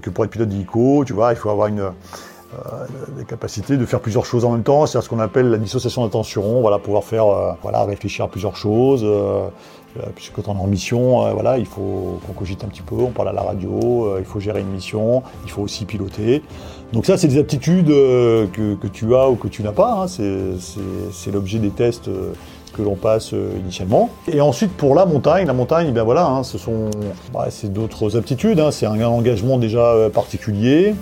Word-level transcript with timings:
Que 0.00 0.10
pour 0.10 0.24
être 0.24 0.30
pilote 0.30 0.48
d'hélico, 0.48 1.04
tu 1.06 1.12
vois, 1.12 1.32
il 1.32 1.36
faut 1.36 1.50
avoir 1.50 1.68
une, 1.68 1.90
des 3.16 3.24
capacités 3.24 3.76
de 3.76 3.84
faire 3.84 4.00
plusieurs 4.00 4.24
choses 4.24 4.44
en 4.44 4.52
même 4.52 4.62
temps, 4.62 4.86
c'est 4.86 5.00
ce 5.00 5.08
qu'on 5.08 5.18
appelle 5.18 5.50
la 5.50 5.58
dissociation 5.58 6.04
d'attention, 6.04 6.60
voilà, 6.60 6.78
pouvoir 6.78 7.02
faire, 7.02 7.24
voilà, 7.62 7.84
réfléchir 7.84 8.24
à 8.26 8.28
plusieurs 8.28 8.56
choses, 8.56 9.04
euh, 9.96 10.06
puisque 10.16 10.32
quand 10.34 10.48
on 10.48 10.56
est 10.56 10.60
en 10.60 10.66
mission, 10.66 11.24
euh, 11.24 11.32
voilà, 11.32 11.56
il 11.56 11.66
faut 11.66 12.18
qu'on 12.26 12.32
cogite 12.32 12.64
un 12.64 12.66
petit 12.66 12.82
peu, 12.82 12.96
on 12.96 13.10
parle 13.10 13.28
à 13.28 13.32
la 13.32 13.42
radio, 13.42 14.06
euh, 14.06 14.16
il 14.18 14.24
faut 14.24 14.40
gérer 14.40 14.60
une 14.60 14.70
mission, 14.70 15.22
il 15.44 15.50
faut 15.50 15.62
aussi 15.62 15.84
piloter. 15.84 16.42
Donc 16.92 17.06
ça, 17.06 17.16
c'est 17.16 17.28
des 17.28 17.38
aptitudes 17.38 17.88
que, 17.88 18.86
tu 18.92 19.14
as 19.14 19.28
ou 19.28 19.36
que 19.36 19.46
tu 19.46 19.62
n'as 19.62 19.72
pas. 19.72 20.02
Hein. 20.02 20.06
C'est 20.08 21.30
l'objet 21.32 21.58
des 21.58 21.70
tests 21.70 22.10
que 22.74 22.82
l'on 22.82 22.96
passe 22.96 23.32
initialement. 23.32 24.10
Et 24.30 24.40
ensuite, 24.40 24.72
pour 24.72 24.94
la 24.94 25.06
montagne, 25.06 25.46
la 25.46 25.52
montagne, 25.52 25.92
ben 25.92 26.02
voilà, 26.02 26.26
hein, 26.26 26.42
ce 26.42 26.58
sont, 26.58 26.90
bah, 27.32 27.46
c'est 27.50 27.72
d'autres 27.72 28.16
aptitudes. 28.16 28.60
Hein. 28.60 28.70
C'est 28.70 28.86
un 28.86 29.00
engagement 29.02 29.58
déjà 29.58 29.94
particulier 30.12 30.94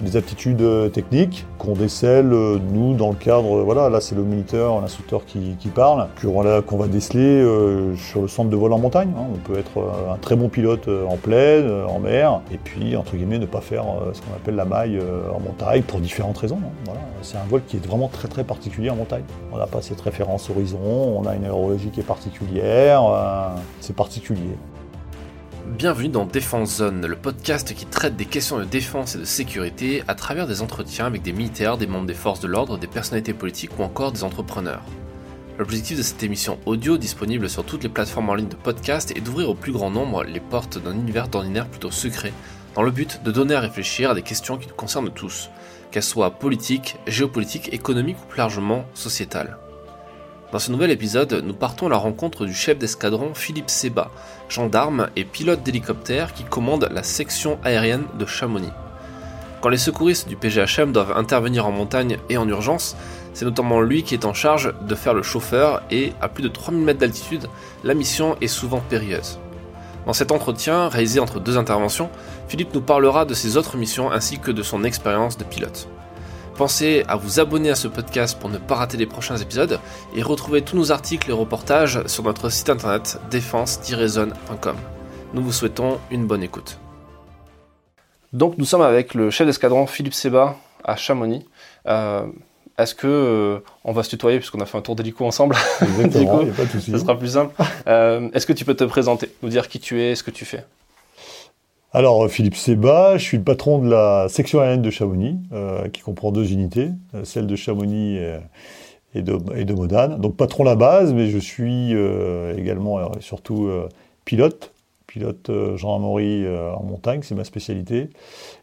des 0.00 0.16
aptitudes 0.16 0.60
euh, 0.60 0.88
techniques 0.88 1.46
qu'on 1.58 1.74
décèle, 1.74 2.32
euh, 2.32 2.58
nous, 2.72 2.94
dans 2.94 3.10
le 3.10 3.14
cadre, 3.14 3.62
voilà, 3.62 3.88
là 3.88 4.00
c'est 4.00 4.14
le 4.14 4.22
moniteur, 4.22 4.80
l'instructeur 4.80 5.24
qui, 5.24 5.56
parle, 5.74 6.08
qu'on 6.20 6.76
va 6.76 6.86
déceler 6.88 7.22
euh, 7.22 7.96
sur 7.96 8.22
le 8.22 8.28
centre 8.28 8.50
de 8.50 8.56
vol 8.56 8.72
en 8.72 8.78
montagne. 8.78 9.12
Hein. 9.16 9.24
On 9.32 9.38
peut 9.38 9.58
être 9.58 9.82
un 10.12 10.16
très 10.18 10.36
bon 10.36 10.48
pilote 10.48 10.88
en 10.88 11.16
plaine, 11.16 11.70
en 11.88 11.98
mer, 11.98 12.40
et 12.52 12.58
puis, 12.58 12.96
entre 12.96 13.16
guillemets, 13.16 13.38
ne 13.38 13.46
pas 13.46 13.60
faire 13.60 13.84
ce 14.12 14.20
qu'on 14.20 14.34
appelle 14.34 14.56
la 14.56 14.64
maille 14.64 15.00
en 15.34 15.40
montagne 15.40 15.82
pour 15.82 16.00
différentes 16.00 16.38
raisons. 16.38 16.58
Hein. 16.88 16.92
C'est 17.22 17.38
un 17.38 17.44
vol 17.48 17.62
qui 17.66 17.76
est 17.76 17.86
vraiment 17.86 18.08
très 18.08 18.28
très 18.28 18.44
particulier 18.44 18.90
en 18.90 18.96
montagne. 18.96 19.24
On 19.52 19.58
n'a 19.58 19.66
pas 19.66 19.82
cette 19.82 20.00
référence 20.00 20.50
horizon, 20.50 20.78
on 20.82 21.26
a 21.26 21.34
une 21.34 21.44
aérologie 21.44 21.88
qui 21.88 22.00
est 22.00 22.04
particulière, 22.04 23.02
c'est 23.80 23.96
particulier. 23.96 24.56
Bienvenue 25.66 26.10
dans 26.10 26.26
Défense 26.26 26.76
Zone, 26.76 27.06
le 27.06 27.16
podcast 27.16 27.74
qui 27.74 27.86
traite 27.86 28.16
des 28.16 28.26
questions 28.26 28.58
de 28.58 28.64
défense 28.64 29.14
et 29.14 29.18
de 29.18 29.24
sécurité 29.24 30.04
à 30.06 30.14
travers 30.14 30.46
des 30.46 30.60
entretiens 30.60 31.06
avec 31.06 31.22
des 31.22 31.32
militaires, 31.32 31.78
des 31.78 31.86
membres 31.86 32.06
des 32.06 32.12
forces 32.12 32.40
de 32.40 32.48
l'ordre, 32.48 32.76
des 32.76 32.86
personnalités 32.86 33.32
politiques 33.32 33.78
ou 33.78 33.82
encore 33.82 34.12
des 34.12 34.24
entrepreneurs. 34.24 34.82
L'objectif 35.58 35.96
de 35.96 36.02
cette 36.02 36.22
émission 36.22 36.58
audio 36.66 36.98
disponible 36.98 37.48
sur 37.48 37.64
toutes 37.64 37.82
les 37.82 37.88
plateformes 37.88 38.28
en 38.28 38.34
ligne 38.34 38.48
de 38.48 38.56
podcast 38.56 39.16
est 39.16 39.22
d'ouvrir 39.22 39.48
au 39.48 39.54
plus 39.54 39.72
grand 39.72 39.90
nombre 39.90 40.22
les 40.22 40.38
portes 40.38 40.76
d'un 40.76 40.92
univers 40.92 41.28
d'ordinaire 41.28 41.66
plutôt 41.66 41.90
secret, 41.90 42.34
dans 42.74 42.82
le 42.82 42.90
but 42.90 43.22
de 43.24 43.32
donner 43.32 43.54
à 43.54 43.60
réfléchir 43.60 44.10
à 44.10 44.14
des 44.14 44.22
questions 44.22 44.58
qui 44.58 44.68
nous 44.68 44.74
concernent 44.74 45.14
tous, 45.14 45.48
qu'elles 45.90 46.02
soient 46.02 46.32
politiques, 46.32 46.96
géopolitiques, 47.06 47.72
économiques 47.72 48.18
ou 48.22 48.26
plus 48.26 48.38
largement 48.38 48.84
sociétales. 48.92 49.56
Dans 50.54 50.60
ce 50.60 50.70
nouvel 50.70 50.92
épisode, 50.92 51.42
nous 51.44 51.52
partons 51.52 51.88
à 51.88 51.90
la 51.90 51.96
rencontre 51.96 52.46
du 52.46 52.54
chef 52.54 52.78
d'escadron 52.78 53.34
Philippe 53.34 53.68
Seba, 53.68 54.12
gendarme 54.48 55.08
et 55.16 55.24
pilote 55.24 55.64
d'hélicoptère 55.64 56.32
qui 56.32 56.44
commande 56.44 56.88
la 56.92 57.02
section 57.02 57.58
aérienne 57.64 58.04
de 58.20 58.24
Chamonix. 58.24 58.70
Quand 59.60 59.68
les 59.68 59.78
secouristes 59.78 60.28
du 60.28 60.36
PGHM 60.36 60.92
doivent 60.92 61.16
intervenir 61.16 61.66
en 61.66 61.72
montagne 61.72 62.18
et 62.30 62.36
en 62.36 62.46
urgence, 62.46 62.96
c'est 63.32 63.44
notamment 63.44 63.80
lui 63.80 64.04
qui 64.04 64.14
est 64.14 64.24
en 64.24 64.32
charge 64.32 64.72
de 64.80 64.94
faire 64.94 65.12
le 65.12 65.24
chauffeur 65.24 65.82
et 65.90 66.12
à 66.20 66.28
plus 66.28 66.44
de 66.44 66.48
3000 66.48 66.84
mètres 66.84 67.00
d'altitude, 67.00 67.48
la 67.82 67.94
mission 67.94 68.36
est 68.40 68.46
souvent 68.46 68.78
périlleuse. 68.78 69.40
Dans 70.06 70.12
cet 70.12 70.30
entretien, 70.30 70.88
réalisé 70.88 71.18
entre 71.18 71.40
deux 71.40 71.58
interventions, 71.58 72.10
Philippe 72.46 72.74
nous 72.74 72.80
parlera 72.80 73.24
de 73.24 73.34
ses 73.34 73.56
autres 73.56 73.76
missions 73.76 74.12
ainsi 74.12 74.38
que 74.38 74.52
de 74.52 74.62
son 74.62 74.84
expérience 74.84 75.36
de 75.36 75.42
pilote. 75.42 75.88
Pensez 76.56 77.02
à 77.08 77.16
vous 77.16 77.40
abonner 77.40 77.70
à 77.70 77.74
ce 77.74 77.88
podcast 77.88 78.38
pour 78.38 78.48
ne 78.48 78.58
pas 78.58 78.76
rater 78.76 78.96
les 78.96 79.06
prochains 79.06 79.36
épisodes 79.36 79.80
et 80.14 80.22
retrouver 80.22 80.62
tous 80.62 80.76
nos 80.76 80.92
articles 80.92 81.28
et 81.28 81.32
reportages 81.32 82.06
sur 82.06 82.22
notre 82.22 82.48
site 82.48 82.70
internet 82.70 83.18
défense-zone.com. 83.28 84.76
Nous 85.34 85.42
vous 85.42 85.52
souhaitons 85.52 85.98
une 86.12 86.28
bonne 86.28 86.44
écoute. 86.44 86.78
Donc 88.32 88.56
nous 88.56 88.64
sommes 88.64 88.82
avec 88.82 89.14
le 89.14 89.30
chef 89.30 89.48
d'escadron 89.48 89.86
Philippe 89.88 90.14
Seba 90.14 90.56
à 90.84 90.94
Chamonix. 90.94 91.44
Euh, 91.88 92.26
est-ce 92.78 92.94
que 92.94 93.08
euh, 93.08 93.58
on 93.82 93.92
va 93.92 94.04
se 94.04 94.10
tutoyer 94.10 94.38
puisqu'on 94.38 94.60
a 94.60 94.66
fait 94.66 94.78
un 94.78 94.82
tour 94.82 94.94
d'hélico 94.94 95.24
ensemble? 95.24 95.56
Exactement, 95.82 96.40
il 96.42 96.46
n'y 96.46 96.50
a 96.52 96.54
pas 96.54 96.66
de 96.66 96.70
souci. 96.70 96.92
Ce 96.92 96.98
sera 96.98 97.18
plus 97.18 97.32
simple. 97.32 97.52
Euh, 97.88 98.28
est-ce 98.32 98.46
que 98.46 98.52
tu 98.52 98.64
peux 98.64 98.74
te 98.74 98.84
présenter, 98.84 99.28
nous 99.42 99.48
dire 99.48 99.68
qui 99.68 99.80
tu 99.80 100.00
es, 100.00 100.14
ce 100.14 100.22
que 100.22 100.30
tu 100.30 100.44
fais? 100.44 100.64
Alors, 101.96 102.28
Philippe 102.28 102.56
Seba, 102.56 103.18
je 103.18 103.22
suis 103.22 103.36
le 103.36 103.44
patron 103.44 103.78
de 103.78 103.88
la 103.88 104.26
section 104.28 104.58
aérienne 104.58 104.82
de 104.82 104.90
Chamonix, 104.90 105.38
euh, 105.52 105.88
qui 105.90 106.00
comprend 106.02 106.32
deux 106.32 106.50
unités, 106.50 106.90
euh, 107.14 107.22
celle 107.22 107.46
de 107.46 107.54
Chamonix 107.54 108.18
et, 109.14 109.22
de, 109.22 109.72
Modane. 109.72 110.20
Donc, 110.20 110.36
patron 110.36 110.64
la 110.64 110.74
base, 110.74 111.14
mais 111.14 111.28
je 111.28 111.38
suis 111.38 111.94
euh, 111.94 112.58
également 112.58 113.12
et 113.14 113.20
surtout 113.20 113.70
pilote, 114.24 114.72
pilote 115.06 115.52
gendarmerie 115.76 116.44
en 116.48 116.82
montagne, 116.82 117.20
c'est 117.22 117.36
ma 117.36 117.44
spécialité, 117.44 118.10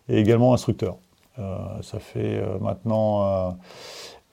et 0.09 0.19
également 0.19 0.53
instructeur. 0.53 0.97
ça 1.37 1.99
fait 1.99 2.43
maintenant 2.59 3.55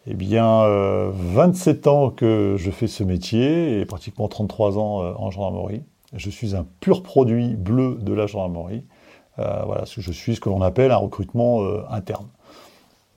eh 0.09 0.15
bien, 0.15 0.65
27 1.13 1.87
ans 1.87 2.11
que 2.11 2.57
je 2.59 2.71
fais 2.73 2.89
ce 2.89 3.05
métier 3.05 3.79
et 3.79 3.85
pratiquement 3.85 4.27
33 4.27 4.77
ans 4.77 5.15
en 5.17 5.31
gendarmerie. 5.31 5.85
Je 6.15 6.31
suis 6.31 6.57
un 6.57 6.67
pur 6.81 7.03
produit 7.03 7.55
bleu 7.55 7.99
de 8.01 8.15
la 8.15 8.27
gendarmerie. 8.27 8.85
Euh, 9.39 9.85
je 9.87 10.11
suis 10.11 10.37
ce 10.37 10.41
que 10.41 10.49
l'on 10.49 10.63
appelle 10.63 10.91
un 10.91 10.97
recrutement 10.97 11.63
euh, 11.63 11.85
interne. 11.91 12.29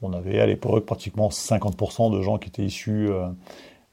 On 0.02 0.14
avait 0.14 0.40
à 0.42 0.46
l'époque 0.46 0.86
pratiquement 0.86 1.30
50% 1.30 2.12
de 2.12 2.22
gens 2.22 2.38
qui 2.38 2.50
étaient 2.50 2.66
issus 2.66 3.10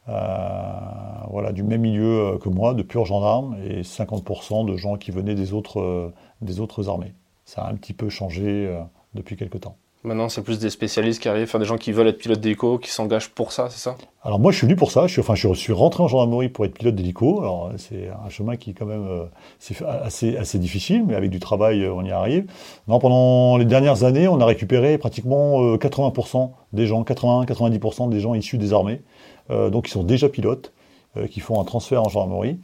euh, 0.08 1.52
du 1.52 1.62
même 1.62 1.82
milieu 1.82 2.38
que 2.42 2.48
moi, 2.48 2.74
de 2.74 2.82
purs 2.82 3.04
gendarmes, 3.04 3.56
et 3.62 3.82
50% 3.82 4.66
de 4.66 4.76
gens 4.76 4.96
qui 4.96 5.10
venaient 5.10 5.34
des 5.34 5.52
autres, 5.52 6.12
des 6.40 6.60
autres 6.60 6.88
armées. 6.88 7.12
Ça 7.44 7.62
a 7.62 7.70
un 7.70 7.74
petit 7.74 7.92
peu 7.92 8.08
changé 8.08 8.74
depuis 9.14 9.36
quelque 9.36 9.58
temps. 9.58 9.76
Maintenant, 10.08 10.30
c'est 10.30 10.40
plus 10.40 10.58
des 10.58 10.70
spécialistes 10.70 11.20
qui 11.20 11.28
arrivent, 11.28 11.54
des 11.58 11.64
gens 11.66 11.76
qui 11.76 11.92
veulent 11.92 12.08
être 12.08 12.16
pilotes 12.16 12.40
d'hélico, 12.40 12.78
qui 12.78 12.88
s'engagent 12.88 13.28
pour 13.28 13.52
ça, 13.52 13.68
c'est 13.68 13.78
ça? 13.78 13.94
Alors 14.22 14.40
moi, 14.40 14.52
je 14.52 14.56
suis 14.56 14.66
venu 14.66 14.74
pour 14.74 14.90
ça. 14.90 15.06
Je 15.06 15.12
suis, 15.12 15.20
enfin, 15.20 15.34
je 15.34 15.52
suis 15.52 15.74
rentré 15.74 16.02
en 16.02 16.08
gendarmerie 16.08 16.48
pour 16.48 16.64
être 16.64 16.72
pilote 16.72 16.94
d'hélico. 16.94 17.40
Alors 17.42 17.72
c'est 17.76 18.08
un 18.24 18.30
chemin 18.30 18.56
qui 18.56 18.70
est 18.70 18.72
quand 18.72 18.86
même 18.86 19.06
euh, 19.06 19.24
assez, 20.02 20.34
assez 20.38 20.58
difficile, 20.58 21.04
mais 21.06 21.14
avec 21.14 21.28
du 21.28 21.40
travail, 21.40 21.82
euh, 21.82 21.92
on 21.92 22.02
y 22.06 22.10
arrive. 22.10 22.46
Non, 22.88 22.98
pendant 23.00 23.58
les 23.58 23.66
dernières 23.66 24.04
années, 24.04 24.28
on 24.28 24.40
a 24.40 24.46
récupéré 24.46 24.96
pratiquement 24.96 25.76
80% 25.76 26.42
euh, 26.42 26.46
des 26.72 26.86
gens, 26.86 27.02
80-90% 27.02 28.08
des 28.08 28.20
gens 28.20 28.32
issus 28.32 28.56
des 28.56 28.72
armées, 28.72 29.02
donc 29.50 29.84
qui 29.84 29.90
sont 29.90 30.04
déjà 30.04 30.30
pilotes, 30.30 30.72
qui 31.30 31.40
font 31.40 31.60
un 31.60 31.64
transfert 31.64 32.02
en 32.02 32.08
gendarmerie. 32.08 32.58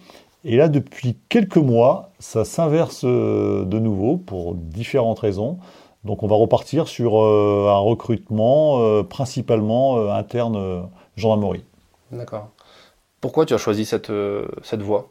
Et 0.45 0.57
là, 0.57 0.69
depuis 0.69 1.19
quelques 1.29 1.59
mois, 1.59 2.11
ça 2.19 2.47
s'inverse 2.47 3.05
de 3.05 3.79
nouveau 3.79 4.17
pour 4.17 4.55
différentes 4.55 5.19
raisons. 5.19 5.59
Donc 6.05 6.23
on 6.23 6.27
va 6.27 6.37
repartir 6.37 6.87
sur 6.87 7.23
euh, 7.23 7.69
un 7.71 7.79
recrutement 7.79 8.83
euh, 8.83 9.03
principalement 9.03 9.99
euh, 9.99 10.11
interne 10.11 10.89
gendarmerie. 11.17 11.65
D'accord. 12.13 12.49
Pourquoi 13.21 13.47
tu 13.47 13.55
as 13.55 13.59
choisi 13.59 13.87
cette, 13.87 14.13
cette 14.63 14.83
voie? 14.83 15.11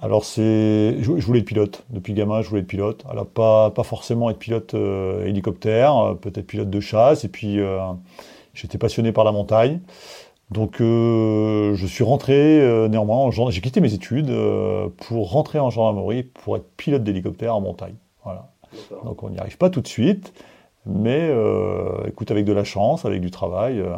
Alors 0.00 0.24
c'est, 0.24 0.96
je, 1.00 1.10
voulais 1.10 1.40
être 1.40 1.46
pilote. 1.46 1.84
Depuis 1.90 2.12
gamin, 2.12 2.42
je 2.42 2.48
voulais 2.48 2.60
être 2.60 2.68
pilote. 2.68 3.04
Alors 3.10 3.26
pas, 3.26 3.70
pas 3.70 3.82
forcément 3.82 4.30
être 4.30 4.38
pilote 4.38 4.74
hélicoptère, 4.74 6.14
peut-être 6.20 6.46
pilote 6.46 6.70
de 6.70 6.80
chasse. 6.80 7.24
Et 7.24 7.28
puis 7.28 7.58
j'étais 8.54 8.78
passionné 8.78 9.10
par 9.10 9.24
la 9.24 9.32
montagne. 9.32 9.80
Donc 10.52 10.76
je 10.78 11.86
suis 11.88 12.04
rentré 12.04 12.88
néanmoins, 12.88 13.30
j'ai 13.50 13.60
quitté 13.60 13.80
mes 13.80 13.94
études 13.94 14.32
pour 14.98 15.30
rentrer 15.32 15.58
en 15.58 15.70
gendarmerie 15.70 16.22
pour 16.22 16.56
être 16.56 16.70
pilote 16.76 17.02
d'hélicoptère 17.02 17.56
en 17.56 17.60
montagne. 17.60 17.96
Voilà. 18.22 18.50
Donc 19.04 19.22
on 19.22 19.30
n'y 19.30 19.38
arrive 19.38 19.58
pas 19.58 19.70
tout 19.70 19.80
de 19.80 19.88
suite, 19.88 20.32
mais 20.86 21.28
euh, 21.30 22.06
écoute, 22.06 22.30
avec 22.30 22.44
de 22.44 22.52
la 22.52 22.64
chance, 22.64 23.04
avec 23.04 23.20
du 23.20 23.30
travail, 23.30 23.80
euh, 23.80 23.96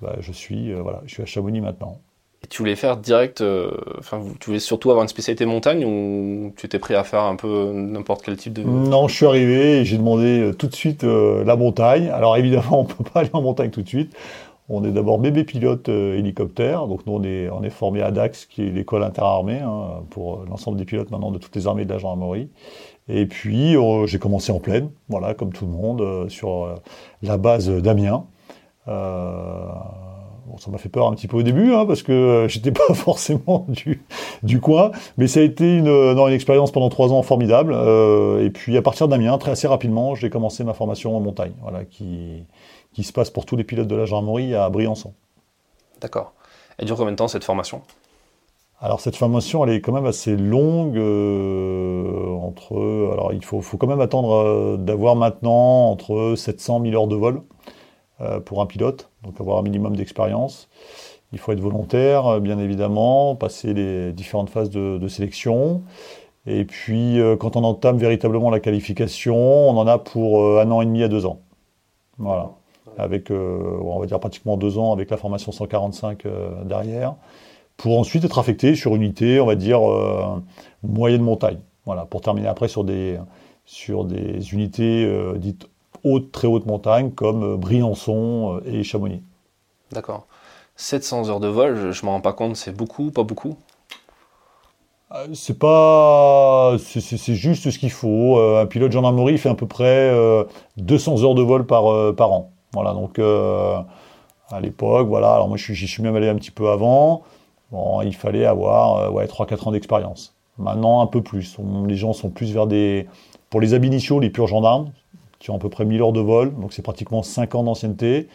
bah, 0.00 0.16
je, 0.20 0.32
suis, 0.32 0.72
euh, 0.72 0.82
voilà, 0.82 1.00
je 1.06 1.14
suis 1.14 1.22
à 1.22 1.26
Chamonix 1.26 1.60
maintenant. 1.60 1.98
Et 2.44 2.48
tu 2.48 2.58
voulais 2.58 2.74
faire 2.74 2.96
direct, 2.96 3.42
enfin, 3.98 4.20
tu 4.40 4.46
voulais 4.46 4.58
surtout 4.58 4.90
avoir 4.90 5.04
une 5.04 5.08
spécialité 5.08 5.46
montagne 5.46 5.84
ou 5.84 6.52
tu 6.56 6.66
étais 6.66 6.80
prêt 6.80 6.96
à 6.96 7.04
faire 7.04 7.22
un 7.22 7.36
peu 7.36 7.70
n'importe 7.72 8.22
quel 8.24 8.36
type 8.36 8.54
de. 8.54 8.64
Non, 8.64 9.06
je 9.06 9.14
suis 9.14 9.26
arrivé 9.26 9.78
et 9.78 9.84
j'ai 9.84 9.96
demandé 9.96 10.50
tout 10.58 10.66
de 10.66 10.74
suite 10.74 11.04
la 11.04 11.54
montagne. 11.54 12.08
Alors 12.08 12.36
évidemment, 12.36 12.80
on 12.80 12.82
ne 12.82 12.88
peut 12.88 13.04
pas 13.04 13.20
aller 13.20 13.30
en 13.32 13.42
montagne 13.42 13.70
tout 13.70 13.82
de 13.82 13.88
suite. 13.88 14.12
On 14.68 14.82
est 14.84 14.90
d'abord 14.90 15.18
bébé 15.18 15.44
pilote 15.44 15.88
hélicoptère, 15.88 16.88
donc 16.88 17.06
nous 17.06 17.12
on 17.12 17.22
est, 17.22 17.48
on 17.50 17.62
est 17.62 17.70
formé 17.70 18.02
à 18.02 18.10
DAX, 18.10 18.46
qui 18.46 18.62
est 18.62 18.70
l'école 18.70 19.04
interarmée, 19.04 19.60
hein, 19.60 20.02
pour 20.10 20.44
l'ensemble 20.48 20.78
des 20.78 20.84
pilotes 20.84 21.10
maintenant 21.12 21.30
de 21.30 21.38
toutes 21.38 21.54
les 21.54 21.68
armées 21.68 21.84
de 21.84 21.92
la 21.92 21.98
gendarmerie. 21.98 22.48
Et 23.08 23.26
puis 23.26 23.76
euh, 23.76 24.06
j'ai 24.06 24.18
commencé 24.18 24.52
en 24.52 24.60
pleine, 24.60 24.90
voilà, 25.08 25.34
comme 25.34 25.52
tout 25.52 25.66
le 25.66 25.72
monde, 25.72 26.00
euh, 26.00 26.28
sur 26.28 26.64
euh, 26.64 26.74
la 27.22 27.36
base 27.36 27.68
d'Amiens. 27.68 28.24
Ça 30.58 30.70
m'a 30.70 30.76
fait 30.76 30.90
peur 30.90 31.08
un 31.08 31.14
petit 31.14 31.28
peu 31.28 31.38
au 31.38 31.42
début, 31.42 31.72
hein, 31.72 31.86
parce 31.86 32.02
que 32.02 32.46
j'étais 32.48 32.72
pas 32.72 32.92
forcément 32.94 33.64
du, 33.68 34.02
du 34.42 34.60
coin, 34.60 34.90
mais 35.16 35.26
ça 35.26 35.40
a 35.40 35.42
été 35.42 35.78
une, 35.78 35.88
une 35.88 36.32
expérience 36.32 36.70
pendant 36.70 36.90
trois 36.90 37.12
ans 37.12 37.22
formidable. 37.22 37.74
et 38.40 38.50
puis 38.50 38.76
à 38.76 38.82
partir 38.82 39.08
d'Amiens, 39.08 39.38
très 39.38 39.52
assez 39.52 39.66
rapidement, 39.66 40.14
j'ai 40.14 40.30
commencé 40.30 40.62
ma 40.62 40.74
formation 40.74 41.16
en 41.16 41.20
montagne, 41.20 41.52
voilà, 41.62 41.84
qui, 41.84 42.44
qui 42.92 43.02
se 43.02 43.12
passe 43.12 43.30
pour 43.30 43.46
tous 43.46 43.56
les 43.56 43.64
pilotes 43.64 43.88
de 43.88 43.96
la 43.96 44.04
gendarmerie 44.04 44.54
à 44.54 44.68
Briançon. 44.68 45.14
D'accord. 46.00 46.34
Elle 46.78 46.86
dure 46.86 46.96
combien 46.96 47.12
de 47.12 47.16
temps 47.16 47.28
cette 47.28 47.44
formation? 47.44 47.82
Alors 48.82 49.00
cette 49.00 49.16
formation, 49.16 49.64
elle 49.64 49.72
est 49.72 49.80
quand 49.80 49.92
même 49.92 50.06
assez 50.06 50.36
longue. 50.36 50.98
entre, 50.98 52.74
alors 53.12 53.32
il 53.32 53.44
faut, 53.44 53.60
faut 53.60 53.78
quand 53.78 53.86
même 53.86 54.00
attendre 54.00 54.76
d'avoir 54.76 55.16
maintenant 55.16 55.90
entre 55.90 56.34
700 56.36 56.82
000 56.82 56.94
heures 56.94 57.08
de 57.08 57.16
vol 57.16 57.42
pour 58.44 58.60
un 58.60 58.66
pilote, 58.66 59.10
donc 59.24 59.40
avoir 59.40 59.58
un 59.58 59.62
minimum 59.62 59.96
d'expérience. 59.96 60.68
Il 61.32 61.38
faut 61.38 61.52
être 61.52 61.60
volontaire, 61.60 62.40
bien 62.40 62.58
évidemment, 62.58 63.34
passer 63.36 63.72
les 63.72 64.12
différentes 64.12 64.50
phases 64.50 64.70
de, 64.70 65.08
sélection. 65.08 65.82
Et 66.46 66.64
puis, 66.64 67.20
euh, 67.20 67.36
quand 67.36 67.56
on 67.56 67.64
entame 67.64 67.96
véritablement 67.96 68.50
la 68.50 68.60
qualification, 68.60 69.36
on 69.36 69.76
en 69.76 69.86
a 69.86 69.98
pour 69.98 70.42
euh, 70.42 70.62
un 70.62 70.70
an 70.70 70.82
et 70.82 70.86
demi 70.86 71.02
à 71.02 71.08
deux 71.08 71.24
ans. 71.24 71.40
Voilà. 72.18 72.50
Avec, 72.98 73.30
euh, 73.30 73.78
on 73.80 73.98
va 73.98 74.06
dire 74.06 74.20
pratiquement 74.20 74.56
deux 74.56 74.76
ans 74.76 74.92
avec 74.92 75.08
la 75.08 75.16
formation 75.16 75.52
145 75.52 76.24
derrière. 76.64 77.14
Pour 77.82 77.98
ensuite 77.98 78.24
être 78.24 78.38
affecté 78.38 78.74
sur 78.74 78.94
une 78.94 79.02
unité, 79.02 79.40
on 79.40 79.46
va 79.46 79.56
dire, 79.56 79.80
moyenne 80.84 81.22
montagne. 81.22 81.58
Voilà. 81.84 82.04
Pour 82.04 82.20
terminer 82.20 82.46
après 82.46 82.68
sur 82.68 82.84
des, 82.84 83.18
sur 83.64 84.04
des 84.04 84.54
unités 84.54 85.12
dites 85.36 85.68
hautes, 86.04 86.30
très 86.30 86.46
hautes 86.46 86.66
montagnes, 86.66 87.10
comme 87.10 87.56
Briançon 87.56 88.60
et 88.64 88.84
Chamonix. 88.84 89.22
D'accord. 89.90 90.26
700 90.76 91.28
heures 91.28 91.40
de 91.40 91.48
vol, 91.48 91.92
je, 91.92 92.02
ne 92.02 92.06
m'en 92.06 92.12
rends 92.12 92.20
pas 92.20 92.32
compte, 92.32 92.56
c'est 92.56 92.76
beaucoup, 92.76 93.10
pas 93.10 93.22
beaucoup? 93.22 93.56
Euh, 95.14 95.26
c'est 95.34 95.58
pas, 95.58 96.76
c'est 96.78 97.34
juste 97.34 97.70
ce 97.70 97.78
qu'il 97.78 97.90
faut. 97.90 98.38
Euh, 98.38 98.62
un 98.62 98.66
pilote 98.66 98.92
gendarmerie 98.92 99.36
fait 99.38 99.50
à 99.50 99.54
peu 99.54 99.66
près 99.66 100.10
200 100.78 101.12
euh, 101.18 101.24
heures 101.24 101.34
de 101.34 101.42
vol 101.42 101.66
par, 101.66 102.14
par 102.14 102.32
an. 102.32 102.52
Voilà, 102.72 102.94
donc 102.94 103.18
à 103.18 104.60
l'époque, 104.60 105.08
voilà. 105.08 105.34
Alors 105.34 105.48
moi, 105.48 105.58
j'y 105.58 105.86
suis 105.86 106.02
même 106.02 106.16
allé 106.16 106.28
un 106.28 106.36
petit 106.36 106.50
peu 106.50 106.70
avant. 106.70 107.22
Bon, 107.72 108.02
il 108.02 108.14
fallait 108.14 108.46
avoir 108.46 109.12
ouais, 109.12 109.26
3-4 109.26 109.68
ans 109.68 109.72
d'expérience. 109.72 110.36
Maintenant, 110.58 111.00
un 111.00 111.06
peu 111.06 111.22
plus. 111.22 111.56
les 111.88 111.96
gens 111.96 112.12
sont 112.12 112.30
plus 112.30 112.52
vers 112.52 112.66
des, 112.66 113.08
pour 113.50 113.60
les 113.60 113.74
ab 113.74 113.84
les 113.84 114.30
purs 114.30 114.46
gendarmes, 114.46 114.92
qui 115.38 115.50
ont 115.50 115.56
à 115.56 115.58
peu 115.58 115.68
près 115.68 115.84
1000 115.84 116.00
heures 116.02 116.12
de 116.12 116.20
vol. 116.20 116.54
Donc 116.54 116.72
c'est 116.72 116.82
pratiquement 116.82 117.22
5 117.22 117.54
ans 117.54 117.64
d'ancienneté. 117.64 118.28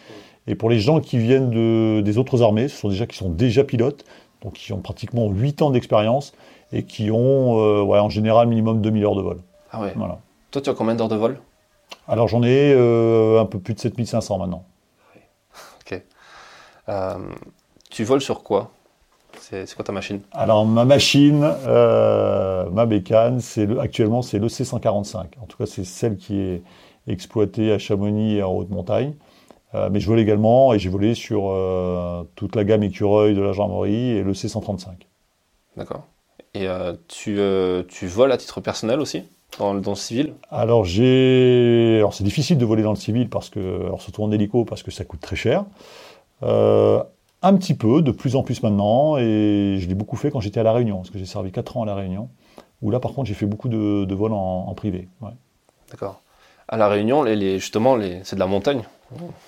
Et 0.46 0.54
pour 0.54 0.70
les 0.70 0.78
gens 0.78 1.00
qui 1.00 1.18
viennent 1.18 1.50
de, 1.50 2.00
des 2.00 2.18
autres 2.18 2.42
armées, 2.42 2.68
ce 2.68 2.76
sont 2.76 2.88
déjà 2.88 3.06
qui 3.06 3.16
sont 3.16 3.30
déjà 3.30 3.64
pilotes, 3.64 4.04
donc 4.42 4.54
qui 4.54 4.72
ont 4.72 4.80
pratiquement 4.80 5.28
8 5.28 5.62
ans 5.62 5.70
d'expérience 5.70 6.32
et 6.72 6.84
qui 6.84 7.10
ont 7.10 7.58
euh, 7.58 7.82
en 7.82 8.08
général 8.08 8.48
minimum 8.48 8.80
2000 8.80 9.04
heures 9.04 9.14
de 9.14 9.22
vol. 9.22 9.38
Ah 9.70 9.80
ouais. 9.80 9.92
Voilà. 9.96 10.18
Toi, 10.50 10.62
tu 10.62 10.70
as 10.70 10.74
combien 10.74 10.94
d'heures 10.94 11.08
de 11.08 11.16
vol? 11.16 11.40
Alors 12.06 12.28
j'en 12.28 12.42
ai 12.42 12.72
euh, 12.74 13.40
un 13.40 13.46
peu 13.46 13.58
plus 13.58 13.74
de 13.74 13.80
7500 13.80 14.38
maintenant. 14.38 14.64
Ok. 15.80 16.02
Euh, 16.88 17.18
tu 17.90 18.04
voles 18.04 18.20
sur 18.20 18.42
quoi? 18.42 18.70
C'est 19.40 19.74
quoi 19.74 19.84
ta 19.84 19.92
machine? 19.92 20.20
Alors 20.32 20.66
ma 20.66 20.84
machine, 20.84 21.40
ma 21.40 22.86
bécane, 22.86 23.40
c'est 23.40 23.68
actuellement 23.78 24.22
c'est 24.22 24.38
le 24.38 24.48
C145. 24.48 25.16
En 25.40 25.46
tout 25.46 25.56
cas, 25.58 25.66
c'est 25.66 25.84
celle 25.84 26.16
qui 26.16 26.38
est 26.38 26.62
exploitée 27.06 27.72
à 27.72 27.78
Chamonix 27.78 28.36
et 28.36 28.42
en 28.42 28.52
haute 28.52 28.70
montagne. 28.70 29.14
Euh, 29.74 29.90
mais 29.90 30.00
je 30.00 30.06
vole 30.06 30.20
également 30.20 30.72
et 30.72 30.78
j'ai 30.78 30.88
volé 30.88 31.14
sur 31.14 31.50
euh, 31.50 32.24
toute 32.36 32.56
la 32.56 32.64
gamme 32.64 32.82
écureuil 32.82 33.34
de 33.34 33.42
la 33.42 33.52
gendarmerie 33.52 34.12
et 34.12 34.22
le 34.22 34.32
C135. 34.32 34.88
D'accord. 35.76 36.06
Et 36.54 36.66
euh, 36.66 36.94
tu, 37.08 37.38
tu, 37.88 38.06
voles 38.06 38.32
à 38.32 38.38
titre 38.38 38.60
personnel 38.60 39.00
aussi? 39.00 39.24
Dans, 39.58 39.74
dans 39.74 39.92
le 39.92 39.96
civil? 39.96 40.34
Alors 40.50 40.84
j'ai, 40.84 41.96
alors 41.98 42.14
c'est 42.14 42.24
difficile 42.24 42.58
de 42.58 42.64
voler 42.64 42.82
dans 42.82 42.92
le 42.92 42.96
civil 42.96 43.28
parce 43.28 43.50
que, 43.50 43.58
alors 43.58 44.00
surtout 44.00 44.22
en 44.22 44.30
hélico 44.30 44.64
parce 44.64 44.82
que 44.82 44.90
ça 44.90 45.04
coûte 45.04 45.20
très 45.20 45.36
cher. 45.36 45.64
Un 47.42 47.56
petit 47.56 47.74
peu, 47.74 48.02
de 48.02 48.10
plus 48.10 48.36
en 48.36 48.42
plus 48.42 48.62
maintenant, 48.62 49.16
et 49.16 49.76
je 49.78 49.88
l'ai 49.88 49.94
beaucoup 49.94 50.16
fait 50.16 50.30
quand 50.30 50.40
j'étais 50.40 50.60
à 50.60 50.64
la 50.64 50.72
Réunion, 50.72 50.96
parce 50.98 51.10
que 51.10 51.18
j'ai 51.18 51.26
servi 51.26 51.52
4 51.52 51.76
ans 51.76 51.82
à 51.82 51.86
la 51.86 51.94
Réunion, 51.94 52.28
où 52.82 52.90
là 52.90 53.00
par 53.00 53.12
contre 53.12 53.28
j'ai 53.28 53.34
fait 53.34 53.46
beaucoup 53.46 53.68
de, 53.68 54.04
de 54.04 54.14
vols 54.14 54.32
en, 54.32 54.72
privé. 54.74 55.08
D'accord. 55.90 56.20
À 56.68 56.76
la 56.76 56.88
Réunion, 56.88 57.22
les, 57.22 57.58
justement, 57.58 57.96
les, 57.96 58.20
c'est 58.24 58.36
de 58.36 58.40
la 58.40 58.46
montagne. 58.46 58.82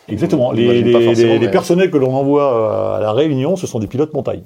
Exactement. 0.08 0.52
Les, 0.52 1.48
personnels 1.50 1.90
que 1.90 1.98
l'on 1.98 2.14
envoie 2.14 2.54
euh, 2.54 2.96
à 2.96 3.00
la 3.00 3.12
Réunion, 3.12 3.56
ce 3.56 3.66
sont 3.66 3.78
des 3.78 3.86
pilotes 3.86 4.14
montagne. 4.14 4.42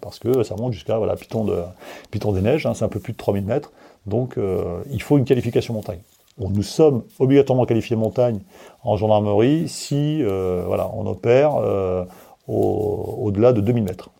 Parce 0.00 0.18
que 0.18 0.42
ça 0.42 0.56
monte 0.56 0.72
jusqu'à 0.72 0.98
voilà, 0.98 1.16
Piton, 1.16 1.44
de, 1.44 1.56
Piton 2.10 2.32
des 2.32 2.42
Neiges, 2.42 2.66
hein, 2.66 2.74
c'est 2.74 2.84
un 2.84 2.88
peu 2.88 3.00
plus 3.00 3.12
de 3.12 3.18
3000 3.18 3.44
mètres. 3.44 3.72
Donc 4.06 4.36
euh, 4.36 4.82
il 4.90 5.00
faut 5.00 5.16
une 5.18 5.24
qualification 5.24 5.74
montagne. 5.74 6.00
nous 6.38 6.62
sommes 6.62 7.02
obligatoirement 7.18 7.64
qualifiés 7.64 7.96
montagne 7.96 8.40
en 8.82 8.96
gendarmerie 8.96 9.68
si 9.68 10.22
euh, 10.22 10.64
voilà, 10.66 10.90
on 10.94 11.06
opère 11.06 11.52
au-delà 12.48 13.52
de 13.52 13.60
2000 13.60 13.84
mètres 13.84 14.10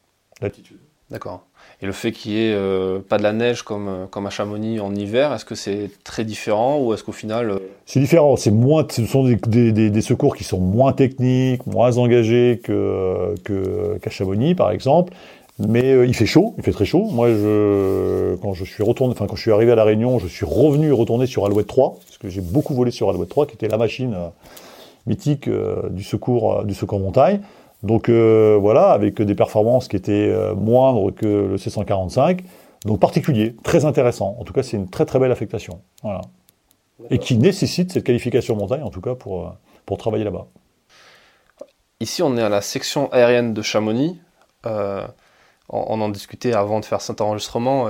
d'altitude. 0.41 0.79
D'accord. 1.11 1.43
Et 1.81 1.87
le 1.87 1.93
fait 1.93 2.13
qu'il 2.13 2.33
n'y 2.33 2.39
ait 2.39 2.55
euh, 2.55 2.99
pas 2.99 3.19
de 3.19 3.23
la 3.23 3.33
neige 3.33 3.63
comme, 3.63 3.89
euh, 3.89 4.07
comme 4.11 4.27
à 4.27 4.31
Chamonix 4.31 4.81
en 4.81 4.95
hiver, 4.95 5.33
est-ce 5.33 5.45
que 5.45 5.55
c'est 5.55 5.91
très 6.03 6.25
différent 6.25 6.79
ou 6.81 6.93
est-ce 6.93 7.05
qu'au 7.05 7.13
final... 7.13 7.51
Euh, 7.51 7.59
c'est 7.87 8.01
différent, 8.01 8.37
c'est 8.37 8.51
moins, 8.51 8.85
ce 8.91 9.07
sont 9.07 9.25
des, 9.25 9.37
des, 9.37 9.91
des, 9.91 10.01
secours 10.03 10.37
qui 10.37 10.43
sont 10.43 10.59
moins 10.59 10.93
techniques, 10.93 11.67
moins 11.67 11.97
engagés 11.97 12.61
que, 12.63 13.35
qu'à 14.03 14.11
Chamonix 14.11 14.57
par 14.57 14.73
exemple, 14.73 15.15
mais 15.61 16.07
il 16.07 16.15
fait 16.15 16.27
chaud, 16.27 16.55
il 16.59 16.65
fait 16.65 16.73
très 16.73 16.85
chaud. 16.85 17.09
Moi, 17.11 17.29
je, 17.31 18.35
quand 18.37 18.55
je 18.55 18.65
suis 18.65 18.83
retourné, 18.83 19.13
enfin 19.13 19.27
quand 19.27 19.37
je 19.37 19.43
suis 19.43 19.53
arrivé 19.53 19.73
à 19.73 19.77
la 19.77 19.85
Réunion, 19.85 20.19
je 20.19 20.27
suis 20.27 20.47
revenu 20.47 20.93
retourner 20.93 21.27
sur 21.27 21.47
Alouette 21.47 21.69
3, 21.69 21.97
parce 22.07 22.19
que 22.19 22.29
j'ai 22.29 22.41
beaucoup 22.41 22.75
volé 22.75 22.91
sur 22.91 23.09
Alouette 23.09 23.29
3, 23.29 23.47
qui 23.47 23.55
était 23.55 23.69
la 23.69 23.79
machine 23.79 24.17
mythique 25.07 25.49
du 25.91 26.03
secours 26.03 26.65
du 26.65 26.75
secours 26.75 27.01
montagne. 27.01 27.41
Donc 27.83 28.09
euh, 28.09 28.59
voilà, 28.61 28.91
avec 28.91 29.21
des 29.23 29.35
performances 29.35 29.89
qui 29.89 29.97
étaient 29.97 30.29
euh, 30.31 30.55
moindres 30.55 31.15
que 31.15 31.27
le 31.27 31.57
C145. 31.57 32.41
Donc 32.85 33.01
particulier, 33.01 33.55
très 33.63 33.85
intéressant. 33.85 34.37
En 34.39 34.45
tout 34.45 34.53
cas, 34.53 34.63
c'est 34.63 34.77
une 34.77 34.89
très 34.89 35.05
très 35.05 35.19
belle 35.19 35.33
affectation. 35.33 35.81
Voilà. 36.03 36.23
Et 37.11 37.19
qui 37.19 37.37
nécessite 37.37 37.93
cette 37.93 38.05
qualification 38.05 38.57
montagne, 38.57 38.83
en 38.83 38.91
tout 38.91 39.01
cas, 39.01 39.15
pour, 39.15 39.47
euh, 39.47 39.51
pour 39.87 39.99
travailler 39.99 40.25
là-bas. 40.25 40.47
Ici, 42.01 42.23
on 42.23 42.37
est 42.37 42.43
à 42.43 42.49
la 42.49 42.61
section 42.61 43.11
aérienne 43.13 43.55
de 43.55 43.63
Chamonix. 43.63 44.21
on, 44.65 46.01
en 46.01 46.09
discutait 46.09 46.55
avant 46.55 46.81
de 46.81 46.85
faire 46.85 47.01
cet 47.01 47.21
enregistrement 47.21 47.89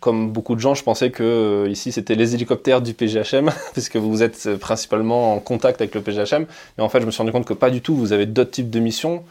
comme 0.00 0.30
beaucoup 0.30 0.54
de 0.54 0.60
gens, 0.60 0.74
je 0.74 0.82
pensais 0.82 1.10
que 1.10 1.22
euh, 1.22 1.68
ici 1.68 1.92
c'était 1.92 2.14
les 2.14 2.34
hélicoptères 2.34 2.82
du 2.82 2.94
PGHM, 2.94 3.50
puisque 3.72 3.96
vous 3.96 4.22
êtes 4.22 4.46
euh, 4.46 4.56
principalement 4.56 5.34
en 5.34 5.38
contact 5.38 5.80
avec 5.80 5.94
le 5.94 6.00
PGHM. 6.00 6.46
Mais 6.76 6.84
en 6.84 6.88
fait, 6.88 7.00
je 7.00 7.06
me 7.06 7.10
suis 7.10 7.18
rendu 7.18 7.32
compte 7.32 7.46
que 7.46 7.54
pas 7.54 7.70
du 7.70 7.80
tout. 7.80 7.96
Vous 7.96 8.12
avez 8.12 8.26
d'autres 8.26 8.50
types 8.50 8.70
de 8.70 8.80
missions. 8.80 9.24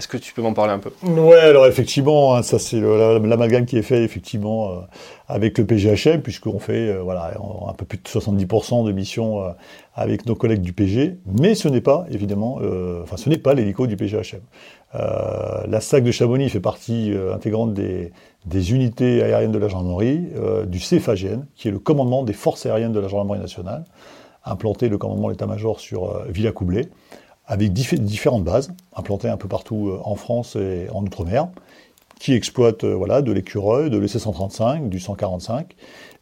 Est-ce 0.00 0.08
que 0.08 0.16
tu 0.16 0.32
peux 0.32 0.40
m'en 0.40 0.54
parler 0.54 0.72
un 0.72 0.78
peu? 0.78 0.90
Ouais, 1.02 1.40
alors 1.40 1.66
effectivement, 1.66 2.34
hein, 2.34 2.42
ça 2.42 2.58
c'est 2.58 2.80
l'amalgame 2.80 3.66
qui 3.66 3.76
est 3.76 3.82
fait 3.82 4.02
effectivement 4.02 4.70
euh, 4.70 4.74
avec 5.28 5.58
le 5.58 5.66
PGHM, 5.66 6.22
puisqu'on 6.22 6.58
fait 6.58 6.96
voilà 6.96 7.34
un 7.68 7.74
peu 7.74 7.84
plus 7.84 7.98
de 7.98 8.08
70% 8.08 8.86
de 8.86 8.92
missions 8.92 9.42
avec 9.94 10.24
nos 10.24 10.34
collègues 10.34 10.62
du 10.62 10.72
PG, 10.72 11.18
mais 11.26 11.54
ce 11.54 11.68
n'est 11.68 11.82
pas 11.82 12.06
évidemment, 12.10 12.60
enfin 13.02 13.18
ce 13.18 13.28
n'est 13.28 13.36
pas 13.36 13.52
l'hélico 13.52 13.86
du 13.86 13.98
PGHM. 13.98 14.40
la 14.94 15.80
SAC 15.82 16.02
de 16.02 16.12
Chamonix 16.12 16.48
fait 16.48 16.60
partie 16.60 17.12
intégrante 17.34 17.74
des, 17.74 18.72
unités 18.72 19.22
aériennes 19.22 19.52
de 19.52 19.58
la 19.58 19.68
gendarmerie, 19.68 20.28
euh, 20.34 20.64
du 20.64 20.78
CFAGN, 20.78 21.44
qui 21.54 21.68
est 21.68 21.70
le 21.70 21.78
commandement 21.78 22.22
des 22.22 22.32
forces 22.32 22.64
aériennes 22.64 22.92
de 22.92 23.00
la 23.00 23.08
gendarmerie 23.08 23.38
nationale, 23.38 23.84
implanté 24.46 24.88
le 24.88 24.96
commandement 24.96 25.28
de 25.28 25.32
l'état-major 25.32 25.78
sur 25.78 26.10
euh, 26.10 26.24
Avec 27.50 27.72
différentes 27.72 28.44
bases, 28.44 28.72
implantées 28.94 29.28
un 29.28 29.36
peu 29.36 29.48
partout 29.48 29.88
euh, 29.88 30.00
en 30.04 30.14
France 30.14 30.56
et 30.56 30.86
en 30.92 31.02
Outre-mer, 31.02 31.48
qui 32.18 32.32
exploitent 32.32 32.84
voilà, 32.84 33.22
de 33.22 33.32
l'écureuil, 33.32 33.90
de 33.90 33.98
l'EC-135, 33.98 34.88
du 34.88 35.00
145, 35.00 35.74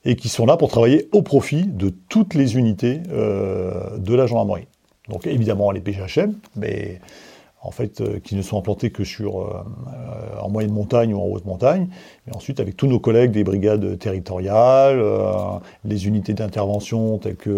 et 0.04 0.16
qui 0.16 0.28
sont 0.28 0.46
là 0.46 0.56
pour 0.56 0.70
travailler 0.70 1.08
au 1.12 1.22
profit 1.22 1.66
de 1.66 1.90
toutes 2.08 2.34
les 2.34 2.56
unités 2.56 2.98
de 2.98 4.14
la 4.14 4.26
gendarmerie. 4.26 4.68
Donc 5.08 5.26
évidemment 5.26 5.72
les 5.72 5.80
PGHM, 5.80 6.34
mais 6.54 7.00
en 7.68 7.70
fait, 7.70 8.00
euh, 8.00 8.18
qui 8.18 8.34
ne 8.34 8.40
sont 8.40 8.56
implantés 8.56 8.90
que 8.90 9.04
sur, 9.04 9.42
euh, 9.42 9.62
euh, 9.88 10.40
en 10.40 10.48
moyenne 10.48 10.72
montagne 10.72 11.12
ou 11.12 11.20
en 11.20 11.26
haute 11.26 11.44
montagne, 11.44 11.88
mais 12.26 12.34
ensuite 12.34 12.60
avec 12.60 12.78
tous 12.78 12.86
nos 12.86 12.98
collègues 12.98 13.30
des 13.30 13.44
brigades 13.44 13.98
territoriales, 13.98 15.04
les 15.84 16.06
unités 16.06 16.32
d'intervention 16.32 17.18
telles 17.18 17.36
que 17.36 17.50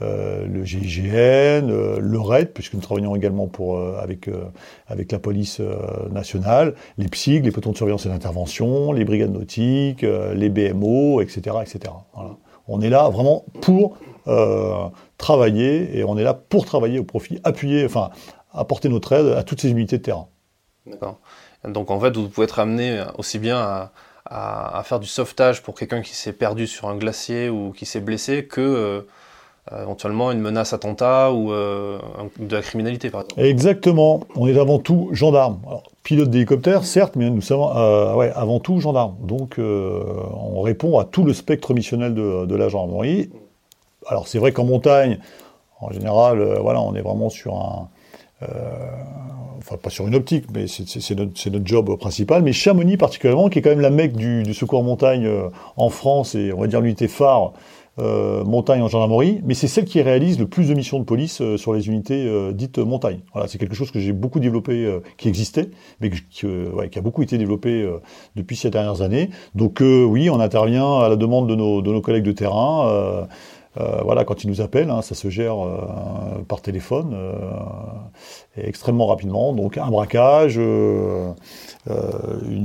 le 0.00 0.64
GIGN, 0.64 1.66
le 1.98 2.20
RAID, 2.20 2.52
puisque 2.52 2.74
nous 2.74 2.80
travaillons 2.80 3.16
également 3.16 3.46
pour, 3.46 3.78
avec, 3.78 4.28
avec 4.86 5.12
la 5.12 5.18
police 5.18 5.60
nationale, 6.10 6.74
les 6.98 7.08
PSIG, 7.08 7.44
les 7.44 7.50
pelotons 7.50 7.72
de 7.72 7.76
surveillance 7.76 8.06
et 8.06 8.08
d'intervention, 8.08 8.92
les 8.92 9.04
brigades 9.04 9.32
nautiques, 9.32 10.02
les 10.02 10.48
BMO, 10.48 11.20
etc. 11.20 11.56
etc. 11.62 11.94
On 12.68 12.80
est 12.80 12.90
là 12.90 13.08
vraiment 13.08 13.44
pour 13.60 13.96
travailler, 15.18 15.98
et 15.98 16.04
on 16.04 16.18
est 16.18 16.24
là 16.24 16.34
pour 16.34 16.64
travailler 16.64 16.98
au 16.98 17.04
profit, 17.04 17.38
appuyer, 17.44 17.84
enfin, 17.84 18.10
apporter 18.52 18.88
notre 18.88 19.12
aide 19.12 19.36
à 19.36 19.42
toutes 19.42 19.60
ces 19.60 19.70
unités 19.70 19.98
de 19.98 20.02
terrain. 20.02 20.28
D'accord. 20.86 21.18
Donc 21.66 21.90
en 21.90 22.00
fait, 22.00 22.16
vous 22.16 22.28
pouvez 22.28 22.44
être 22.44 22.58
amené 22.58 23.02
aussi 23.18 23.38
bien 23.38 23.90
à, 24.26 24.82
faire 24.84 25.00
du 25.00 25.06
sauvetage 25.06 25.62
pour 25.62 25.74
quelqu'un 25.74 26.00
qui 26.00 26.14
s'est 26.14 26.32
perdu 26.32 26.66
sur 26.66 26.88
un 26.88 26.96
glacier 26.96 27.48
ou 27.50 27.72
qui 27.72 27.86
s'est 27.86 28.00
blessé 28.00 28.46
que, 28.46 28.60
euh, 28.60 29.00
éventuellement 29.80 30.32
une 30.32 30.40
menace 30.40 30.72
attentat 30.72 31.32
ou 31.32 31.50
de 31.50 32.54
la 32.54 32.62
criminalité, 32.62 33.10
par 33.10 33.22
exemple. 33.22 33.40
Exactement. 33.40 34.20
On 34.34 34.48
est 34.48 34.58
avant 34.58 34.78
tout 34.78 35.10
gendarme. 35.12 35.60
pilote 36.02 36.30
d'hélicoptère, 36.30 36.84
certes, 36.84 37.14
mais 37.14 37.30
nous 37.30 37.42
sommes 37.42 37.60
ouais, 38.16 38.32
avant 38.34 38.58
tout 38.58 38.80
gendarme. 38.80 39.14
Donc, 39.20 39.58
on 39.58 40.62
répond 40.62 40.98
à 40.98 41.04
tout 41.04 41.24
le 41.24 41.32
spectre 41.32 41.74
missionnel 41.74 42.14
de, 42.14 42.46
de 42.46 42.56
la 42.56 42.68
gendarmerie. 42.68 43.30
Alors, 44.08 44.26
c'est 44.26 44.38
vrai 44.38 44.50
qu'en 44.50 44.64
montagne, 44.64 45.18
en 45.80 45.92
général, 45.92 46.58
voilà, 46.60 46.80
on 46.80 46.94
est 46.94 47.02
vraiment 47.02 47.30
sur 47.30 47.54
un 47.54 47.88
enfin 49.62 49.76
pas 49.76 49.90
sur 49.90 50.06
une 50.06 50.14
optique, 50.14 50.46
mais 50.52 50.66
c'est 50.66 51.14
notre, 51.14 51.66
job 51.66 51.96
principal. 51.96 52.42
Mais 52.42 52.52
Chamonix 52.52 52.96
particulièrement, 52.96 53.48
qui 53.48 53.58
est 53.60 53.62
quand 53.62 53.70
même 53.70 53.80
la 53.80 53.90
mecque 53.90 54.14
du, 54.14 54.52
secours 54.54 54.82
montagne 54.82 55.26
euh, 55.26 55.48
en 55.76 55.88
France 55.88 56.34
et 56.34 56.52
on 56.52 56.60
va 56.60 56.66
dire 56.66 56.80
l'unité 56.80 57.08
phare 57.08 57.52
euh, 57.98 58.42
montagne 58.44 58.80
en 58.80 58.88
gendarmerie, 58.88 59.40
mais 59.44 59.52
c'est 59.52 59.68
celle 59.68 59.84
qui 59.84 60.00
réalise 60.00 60.38
le 60.38 60.46
plus 60.46 60.68
de 60.68 60.74
missions 60.74 60.98
de 60.98 61.04
police 61.04 61.42
euh, 61.42 61.58
sur 61.58 61.74
les 61.74 61.88
unités 61.88 62.28
dites 62.52 62.78
montagne. 62.78 63.20
Voilà, 63.32 63.48
c'est 63.48 63.58
quelque 63.58 63.74
chose 63.74 63.90
que 63.90 64.00
j'ai 64.00 64.12
beaucoup 64.12 64.40
développé, 64.40 65.00
qui 65.16 65.28
existait, 65.28 65.70
mais 66.00 66.10
qui, 66.10 66.46
a 66.46 67.00
beaucoup 67.00 67.22
été 67.22 67.38
développé 67.38 67.88
depuis 68.34 68.56
ces 68.56 68.70
dernières 68.70 69.02
années. 69.02 69.30
Donc 69.54 69.80
oui, 69.80 70.30
on 70.30 70.40
intervient 70.40 71.00
à 71.00 71.08
la 71.08 71.16
demande 71.16 71.48
de 71.48 71.54
nos 71.54 72.00
collègues 72.00 72.24
de 72.24 72.32
terrain. 72.32 73.28
Euh, 73.80 74.02
voilà, 74.02 74.24
quand 74.24 74.44
ils 74.44 74.50
nous 74.50 74.60
appellent, 74.60 74.90
hein, 74.90 75.00
ça 75.00 75.14
se 75.14 75.30
gère 75.30 75.64
euh, 75.64 76.42
par 76.46 76.60
téléphone 76.60 77.12
euh, 77.14 77.32
et 78.56 78.68
extrêmement 78.68 79.06
rapidement. 79.06 79.54
Donc 79.54 79.78
un 79.78 79.88
braquage, 79.88 80.56
une 80.58 81.34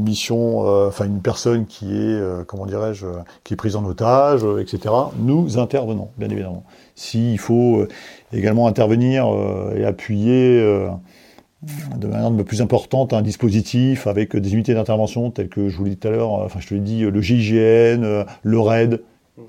mission, 0.04 0.60
enfin 0.88 1.06
une 1.06 1.22
personne 1.22 1.66
qui 1.66 1.96
est, 1.96 2.46
comment 2.46 2.66
dirais-je, 2.66 3.06
qui 3.44 3.54
est 3.54 3.58
prise 3.58 3.76
en 3.76 3.86
otage, 3.86 4.46
etc. 4.60 4.94
Nous 5.18 5.58
intervenons, 5.58 6.10
bien 6.18 6.30
évidemment. 6.30 6.64
S'il 6.96 7.40
faut 7.40 7.86
également 8.34 8.68
intervenir 8.68 9.28
et 9.76 9.86
appuyer 9.86 10.62
de 11.96 12.08
manière 12.08 12.32
de 12.32 12.44
plus 12.44 12.62
importante 12.62 13.14
un 13.14 13.22
dispositif 13.22 14.08
avec 14.08 14.36
des 14.36 14.54
unités 14.54 14.74
d'intervention 14.74 15.32
telles 15.32 15.50
que 15.50 15.70
je 15.70 15.78
vous 15.78 15.86
l'ai 15.86 15.92
dit 15.92 15.98
tout 15.98 16.08
à 16.10 16.12
l'heure, 16.12 16.32
enfin 16.32 16.60
je 16.60 16.68
te 16.68 16.74
l'ai 16.74 16.82
dit, 16.82 17.02
le 17.02 17.22
GIGN, 17.22 18.26
le 18.44 18.60
RAID, 18.60 19.02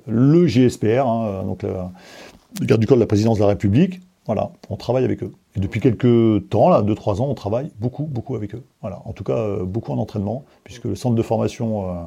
le 0.07 0.47
GSPR, 0.47 1.07
hein, 1.07 1.43
donc 1.45 1.63
le 1.63 2.67
garde 2.67 2.81
du 2.81 2.87
corps 2.87 2.97
de 2.97 3.03
la 3.03 3.07
présidence 3.07 3.39
de 3.39 3.43
la 3.43 3.49
République. 3.49 4.01
Voilà, 4.29 4.51
on 4.69 4.77
travaille 4.77 5.05
avec 5.05 5.23
eux. 5.23 5.33
Et 5.57 5.61
depuis 5.61 5.81
quelques 5.81 6.49
temps, 6.51 6.69
là, 6.69 6.83
2-3 6.83 7.23
ans, 7.23 7.29
on 7.31 7.35
travaille 7.35 7.71
beaucoup, 7.81 8.05
beaucoup 8.05 8.37
avec 8.37 8.55
eux. 8.55 8.63
Voilà, 8.83 9.01
en 9.07 9.15
tout 9.15 9.25
cas, 9.25 9.39
euh, 9.39 9.65
beaucoup 9.65 9.91
en 9.91 9.97
entraînement, 9.97 10.45
puisque 10.65 10.85
le 10.85 10.95
centre 10.97 11.17
de 11.17 11.23
formation 11.23 11.89
euh, 11.89 12.05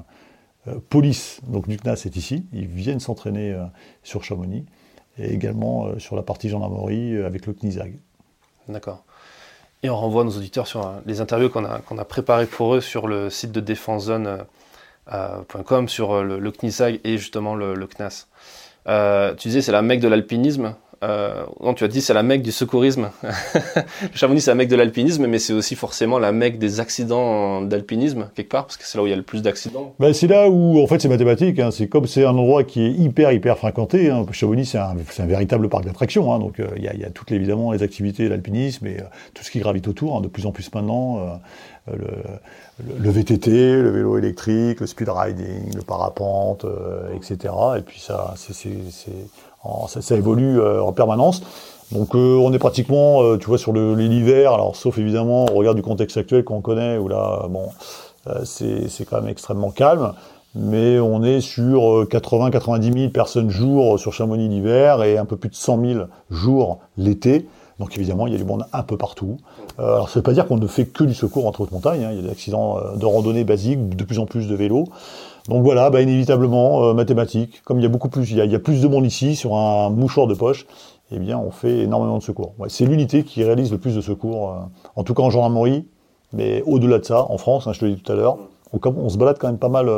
euh, 0.68 0.80
police, 0.90 1.42
donc 1.48 1.68
du 1.68 1.78
CNAS, 1.78 2.06
est 2.06 2.16
ici. 2.16 2.46
Ils 2.54 2.68
viennent 2.68 3.00
s'entraîner 3.00 3.58
sur 4.04 4.24
Chamonix 4.24 4.66
et 5.18 5.34
également 5.34 5.98
sur 5.98 6.16
la 6.16 6.22
partie 6.22 6.48
gendarmerie 6.48 7.18
avec 7.18 7.48
le 7.48 7.54
CNISAG. 7.54 7.98
D'accord. 8.70 9.04
Et 9.82 9.90
on 9.90 9.98
renvoie 9.98 10.24
nos 10.24 10.38
auditeurs 10.38 10.68
sur 10.68 10.94
les 11.08 11.22
interviews 11.22 11.50
qu'on 11.50 11.66
a, 11.66 11.80
qu'on 11.80 11.98
a 11.98 12.06
préparées 12.06 12.46
pour 12.46 12.76
eux 12.76 12.82
sur 12.82 13.08
le 13.08 13.32
site 13.32 13.52
de 13.52 13.60
Défense 13.60 14.06
Zone 14.06 14.46
.com 15.12 15.90
sur 15.90 16.14
euh, 16.14 16.40
le, 16.40 16.52
CNISAG 16.52 17.00
et 17.04 17.18
justement 17.18 17.56
le, 17.56 17.88
CNAS. 17.88 18.28
Euh, 18.88 19.36
tu 19.36 19.50
disais 19.50 19.62
c'est 19.62 19.72
la 19.72 19.82
mecque 19.82 20.00
de 20.00 20.08
l'alpinisme. 20.08 20.76
Euh, 21.04 21.46
non, 21.60 21.74
tu 21.74 21.84
as 21.84 21.88
dit 21.88 22.00
c'est 22.00 22.14
la 22.14 22.22
mecque 22.22 22.44
du 22.44 22.52
secourisme. 22.52 23.10
Chamonix 24.14 24.42
c'est 24.42 24.52
la 24.52 24.56
mecque 24.56 24.70
de 24.70 24.76
l'alpinisme, 24.76 25.26
mais 25.26 25.40
c'est 25.40 25.54
aussi 25.54 25.76
forcément 25.76 26.20
la 26.20 26.32
mecque 26.32 26.60
des 26.60 26.80
accidents 26.80 27.62
d'alpinisme 27.62 28.30
quelque 28.36 28.50
part, 28.50 28.66
parce 28.66 28.78
que 28.78 28.86
c'est 28.86 29.00
là 29.00 29.04
où 29.04 29.08
il 29.08 29.10
y 29.10 29.14
a 29.14 29.16
le 29.16 29.24
plus 29.24 29.42
d'accidents. 29.42 29.96
Ben, 30.00 30.14
c'est 30.14 30.28
là 30.28 30.48
où 30.48 30.80
en 30.80 30.86
fait 30.86 31.02
c'est 31.02 31.10
mathématique. 31.10 31.60
Hein. 31.60 31.72
C'est 31.72 31.88
comme 31.88 32.06
c'est 32.06 32.24
un 32.24 32.38
endroit 32.38 32.64
qui 32.64 32.86
est 32.86 32.92
hyper 32.92 33.32
hyper 33.32 33.58
fréquenté. 33.58 34.12
Hein. 34.12 34.26
Chamonix 34.32 34.66
c'est 34.66 34.78
un, 34.78 35.26
véritable 35.26 35.70
parc 35.70 35.86
d'attractions. 35.86 36.32
Hein. 36.34 36.40
Donc 36.40 36.62
il 36.78 36.84
y, 36.84 36.88
a, 36.88 37.10
toutes 37.10 37.32
évidemment 37.32 37.72
les 37.72 37.82
activités 37.82 38.30
d'alpinisme 38.30 38.86
et 38.86 38.98
tout 39.34 39.44
ce 39.44 39.50
qui 39.50 39.60
gravite 39.60 39.88
autour. 39.88 40.18
Hein, 40.18 40.22
de 40.22 40.28
plus 40.28 40.46
en 40.46 40.52
plus 40.52 40.72
maintenant 40.72 41.40
le, 41.88 42.08
VTT, 43.10 43.82
le 43.82 43.90
vélo 43.90 44.18
électrique, 44.18 44.80
le 44.80 44.88
speed 44.88 45.10
riding, 45.10 45.76
le 45.76 45.82
parapente, 45.82 46.66
euh, 46.66 47.14
etc. 47.16 47.54
Et 47.78 47.82
puis 47.82 48.00
ça, 48.00 48.34
ça, 50.02 50.16
évolue 50.16 50.60
euh, 50.60 50.82
en 50.82 50.92
permanence. 50.92 51.44
Donc 51.92 52.16
euh, 52.16 52.38
on 52.38 52.54
est 52.54 52.60
pratiquement, 52.60 53.38
tu 53.38 53.48
vois, 53.48 53.58
sur 53.58 53.74
l'hiver, 53.74 54.54
alors 54.54 54.76
sauf 54.76 54.98
évidemment 54.98 55.46
au 55.46 55.56
regard 55.56 55.76
du 55.76 55.82
contexte 55.82 56.18
actuel 56.18 56.44
qu'on 56.44 56.62
connaît, 56.62 56.98
où 56.98 57.08
là, 57.08 57.48
bon, 57.50 57.68
c'est 58.46 59.06
quand 59.10 59.22
même 59.22 59.30
extrêmement 59.30 59.72
calme, 59.72 60.14
mais 60.56 61.00
on 61.00 61.24
est 61.24 61.42
sur 61.42 62.06
80-90 62.06 62.94
000 62.94 63.10
personnes 63.10 63.50
jour 63.50 64.00
sur 64.00 64.14
Chamonix 64.14 64.48
l'hiver 64.48 65.04
et 65.04 65.18
un 65.18 65.26
peu 65.26 65.36
plus 65.36 65.50
de 65.50 65.56
100 65.56 65.82
000 65.86 66.00
jours 66.30 66.80
l'été. 66.98 67.48
Donc 67.82 67.98
évidemment, 67.98 68.28
il 68.28 68.34
y 68.34 68.36
a 68.36 68.38
du 68.38 68.46
monde 68.46 68.68
un 68.74 68.84
peu 68.84 68.96
partout. 68.96 69.38
Euh, 69.80 69.96
alors 69.96 70.08
ça 70.08 70.14
ne 70.14 70.22
veut 70.22 70.24
pas 70.24 70.34
dire 70.34 70.46
qu'on 70.46 70.58
ne 70.58 70.68
fait 70.68 70.86
que 70.86 71.04
du 71.04 71.16
secours 71.16 71.48
entre 71.48 71.62
haute 71.62 71.72
montagne. 71.72 72.04
Hein. 72.04 72.10
Il 72.12 72.18
y 72.18 72.20
a 72.20 72.22
des 72.22 72.30
accidents 72.30 72.78
euh, 72.78 72.96
de 72.96 73.06
randonnée 73.08 73.44
basiques, 73.44 73.96
de 73.96 74.04
plus 74.04 74.20
en 74.20 74.28
plus 74.28 74.48
de 74.48 74.54
vélos. 74.54 74.86
Donc 75.50 75.64
voilà, 75.64 75.90
bah, 75.90 76.00
inévitablement, 76.00 76.84
euh, 76.84 76.94
mathématiques. 76.94 77.64
Comme 77.64 77.80
il 77.80 77.82
y 77.82 77.88
a 77.88 77.90
beaucoup 77.90 78.10
plus, 78.10 78.30
il 78.30 78.38
y 78.38 78.56
a, 78.56 78.60
plus 78.60 78.84
de 78.84 78.88
monde 78.88 79.04
ici 79.04 79.36
sur 79.36 79.56
un 79.56 79.90
mouchoir 79.90 80.28
de 80.28 80.36
poche, 80.36 80.68
eh 81.12 81.18
bien 81.18 81.40
on 81.40 81.50
fait 81.50 81.80
énormément 81.80 82.20
de 82.20 82.24
secours. 82.24 82.54
c'est 82.68 82.86
l'unité 82.86 83.24
qui 83.24 83.44
réalise 83.44 83.72
le 83.72 83.80
plus 83.80 83.96
de 83.96 84.02
secours, 84.02 84.56
en 84.96 85.04
tout 85.04 85.16
cas 85.16 85.24
en 85.24 85.32
gendarmerie, 85.32 85.88
mais 86.34 86.62
au-delà 86.68 87.00
de 87.00 87.04
ça, 87.04 87.26
en 87.30 87.40
France, 87.40 87.66
hein, 87.66 87.74
je 87.74 87.80
te 87.80 87.86
l'ai 87.86 87.96
dit 87.96 88.02
tout 88.02 88.12
à 88.12 88.16
l'heure, 88.16 88.38
on, 88.74 88.80
on, 88.96 89.10
se 89.10 89.18
balade 89.18 89.38
quand 89.40 89.48
même 89.48 89.58
pas 89.58 89.70
mal 89.70 89.90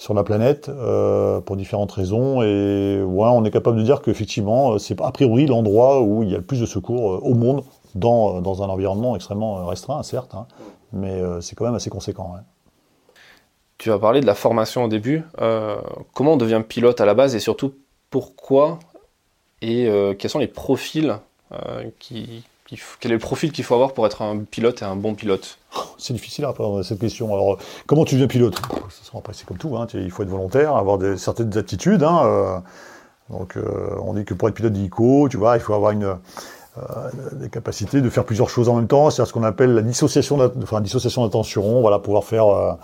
sur 0.00 0.14
la 0.14 0.24
planète 0.24 0.70
euh, 0.70 1.42
pour 1.42 1.56
différentes 1.56 1.92
raisons. 1.92 2.40
Et 2.42 3.02
ouais, 3.02 3.28
on 3.28 3.44
est 3.44 3.50
capable 3.50 3.76
de 3.76 3.82
dire 3.82 4.00
qu'effectivement, 4.00 4.72
euh, 4.72 4.78
c'est 4.78 4.98
a 4.98 5.12
priori 5.12 5.46
l'endroit 5.46 6.00
où 6.00 6.22
il 6.22 6.30
y 6.30 6.34
a 6.34 6.38
le 6.38 6.42
plus 6.42 6.58
de 6.58 6.64
secours 6.64 7.12
euh, 7.12 7.18
au 7.18 7.34
monde 7.34 7.64
dans, 7.94 8.40
dans 8.40 8.62
un 8.62 8.68
environnement 8.70 9.14
extrêmement 9.14 9.66
restreint, 9.66 10.02
certes, 10.02 10.34
hein, 10.34 10.46
mais 10.94 11.20
c'est 11.40 11.54
quand 11.54 11.64
même 11.64 11.74
assez 11.74 11.90
conséquent. 11.90 12.36
Tu 13.76 13.92
as 13.92 13.98
parlé 13.98 14.20
de 14.20 14.26
la 14.26 14.36
formation 14.36 14.84
au 14.84 14.88
début. 14.88 15.24
comment 16.14 16.34
on 16.34 16.36
devient 16.36 16.62
pilote 16.66 17.00
à 17.00 17.04
la 17.04 17.14
base 17.14 17.34
et 17.34 17.40
surtout 17.40 17.74
pourquoi 18.10 18.78
et 19.60 19.90
quels 20.18 20.30
sont 20.30 20.38
les 20.38 20.46
profils 20.46 21.18
qui, 21.98 22.44
quel 23.00 23.10
est 23.10 23.14
le 23.14 23.20
profil 23.20 23.52
qu'il 23.52 23.64
faut 23.64 23.74
avoir 23.74 23.92
pour 23.92 24.06
être 24.06 24.22
un 24.22 24.38
pilote 24.38 24.82
et 24.82 24.84
un 24.84 24.96
bon 24.96 25.14
pilote? 25.14 25.58
C'est 25.98 26.12
difficile 26.12 26.44
à 26.44 26.48
répondre 26.48 26.78
à 26.78 26.82
cette 26.82 27.00
question. 27.00 27.32
Alors, 27.32 27.58
comment 27.86 28.04
tu 28.04 28.14
deviens 28.14 28.28
pilote? 28.28 28.60
C'est 28.90 29.46
comme 29.46 29.58
tout, 29.58 29.76
hein, 29.76 29.86
il 29.94 30.10
faut 30.10 30.22
être 30.22 30.28
volontaire, 30.28 30.76
avoir 30.76 30.98
certaines 31.16 31.56
aptitudes. 31.56 32.02
Hein, 32.02 32.20
euh, 32.24 32.58
donc, 33.30 33.56
euh, 33.56 33.96
on 34.02 34.14
dit 34.14 34.24
que 34.24 34.34
pour 34.34 34.48
être 34.48 34.54
pilote 34.54 34.72
d'hélico, 34.72 35.28
tu 35.28 35.36
vois, 35.36 35.56
il 35.56 35.60
faut 35.60 35.74
avoir 35.74 35.92
une, 35.92 36.04
euh, 36.04 37.10
des 37.32 37.48
capacités 37.50 38.00
de 38.00 38.10
faire 38.10 38.24
plusieurs 38.24 38.48
choses 38.48 38.68
en 38.68 38.76
même 38.76 38.88
temps, 38.88 39.10
c'est 39.10 39.24
ce 39.24 39.32
qu'on 39.32 39.42
appelle 39.42 39.74
la 39.74 39.82
dissociation, 39.82 40.38
enfin, 40.62 40.80
d'attention, 40.80 41.80
voilà, 41.80 41.98
pouvoir 41.98 42.24
faire 42.24 42.76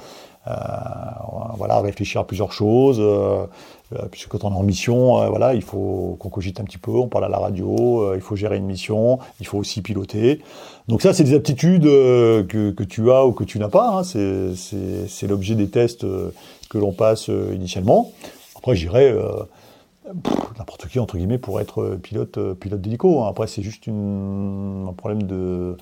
voilà, 1.57 1.81
réfléchir 1.81 2.21
à 2.21 2.27
plusieurs 2.27 2.53
choses. 2.53 2.99
Euh, 3.01 3.47
euh, 3.95 4.07
puisque 4.11 4.29
quand 4.29 4.43
on 4.43 4.51
est 4.51 4.57
en 4.57 4.65
mission, 4.65 5.29
voilà, 5.29 5.55
il 5.55 5.63
faut 5.63 6.17
qu'on 6.19 6.29
cogite 6.29 6.59
un 6.59 6.65
petit 6.65 6.79
peu, 6.79 6.91
on 6.91 7.07
parle 7.07 7.25
à 7.25 7.29
la 7.29 7.39
radio, 7.39 8.15
il 8.17 8.21
faut 8.21 8.35
gérer 8.35 8.57
une 8.57 8.67
mission, 8.67 9.21
il 9.39 9.47
faut 9.47 9.59
aussi 9.59 9.81
piloter. 9.81 10.41
Donc 10.89 11.03
ça, 11.03 11.13
c'est 11.13 11.23
des 11.23 11.35
aptitudes 11.35 11.85
que, 11.85 12.83
tu 12.83 13.13
as 13.13 13.25
ou 13.25 13.33
que 13.33 13.45
tu 13.45 13.61
n'as 13.61 13.69
pas. 13.69 13.99
Hein. 13.99 14.03
C'est 14.03 15.27
l'objet 15.29 15.55
des 15.55 15.69
tests 15.69 16.05
que 16.69 16.79
l'on 16.79 16.93
passe 16.93 17.29
initialement. 17.29 18.11
Après, 18.57 18.75
j'irais 18.75 19.15
n'importe 20.59 20.89
qui 20.89 20.99
entre 20.99 21.17
guillemets 21.17 21.39
pour 21.39 21.61
être 21.61 21.97
pilote 22.03 22.55
pilote 22.55 22.81
d'hélico. 22.81 23.23
Hein. 23.23 23.29
Après, 23.29 23.47
c'est 23.47 23.63
juste 23.63 23.87
un 23.87 24.93
problème 24.97 25.23
de 25.23 25.77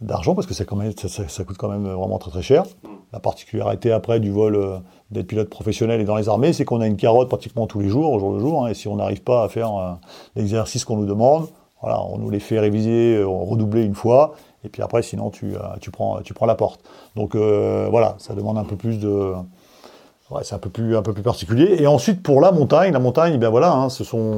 d'argent 0.00 0.34
parce 0.34 0.46
que 0.46 0.54
ça, 0.54 0.64
quand 0.64 0.76
même, 0.76 0.92
ça, 0.96 1.44
coûte 1.44 1.56
quand 1.58 1.68
même 1.68 1.86
vraiment 1.86 2.18
très 2.18 2.30
très 2.30 2.42
cher. 2.42 2.64
La 3.12 3.20
particularité 3.20 3.90
après 3.90 4.20
du 4.20 4.30
vol 4.30 4.54
euh, 4.54 4.78
d'être 5.10 5.26
pilote 5.26 5.48
professionnel 5.48 6.00
et 6.00 6.04
dans 6.04 6.16
les 6.16 6.28
armées, 6.28 6.52
c'est 6.52 6.64
qu'on 6.64 6.80
a 6.80 6.86
une 6.86 6.96
carotte 6.96 7.28
pratiquement 7.28 7.66
tous 7.66 7.80
les 7.80 7.88
jours, 7.88 8.12
au 8.12 8.18
jour 8.18 8.32
le 8.32 8.38
jour, 8.38 8.64
hein, 8.64 8.68
et 8.68 8.74
si 8.74 8.86
on 8.86 8.96
n'arrive 8.96 9.22
pas 9.22 9.44
à 9.44 9.48
faire 9.48 9.74
euh, 9.76 9.92
l'exercice 10.36 10.84
qu'on 10.84 10.96
nous 10.96 11.06
demande, 11.06 11.48
voilà, 11.80 12.02
on 12.02 12.18
nous 12.18 12.30
les 12.30 12.40
fait 12.40 12.58
réviser, 12.58 13.16
euh, 13.16 13.26
redoubler 13.26 13.82
une 13.82 13.94
fois, 13.94 14.34
et 14.64 14.68
puis 14.68 14.82
après, 14.82 15.02
sinon, 15.02 15.30
tu, 15.30 15.54
tu, 15.80 15.90
prends, 15.92 16.20
tu 16.22 16.34
prends 16.34 16.46
la 16.46 16.56
porte. 16.56 16.80
Donc 17.14 17.36
voilà, 17.36 18.16
ça 18.18 18.34
demande 18.34 18.58
un 18.58 18.64
peu 18.64 18.74
plus 18.74 18.98
de... 18.98 19.32
Ouais, 20.32 20.42
c'est 20.42 20.56
un 20.56 20.58
peu 20.58 20.68
plus 20.68 20.96
un 20.96 21.02
peu 21.02 21.12
plus 21.12 21.22
particulier. 21.22 21.76
Et 21.80 21.86
ensuite 21.86 22.24
pour 22.24 22.40
la 22.40 22.50
montagne, 22.50 22.92
la 22.92 22.98
montagne, 22.98 23.38
ben 23.38 23.50
voilà, 23.50 23.72
hein, 23.72 23.88
ce 23.88 24.02
sont, 24.02 24.36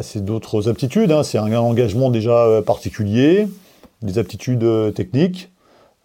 c'est 0.00 0.24
d'autres 0.24 0.70
aptitudes. 0.70 1.12
Hein, 1.12 1.22
c'est 1.22 1.36
un 1.36 1.54
engagement 1.54 2.10
déjà 2.10 2.62
particulier 2.64 3.46
des 4.02 4.18
aptitudes 4.18 4.64
euh, 4.64 4.90
techniques 4.90 5.52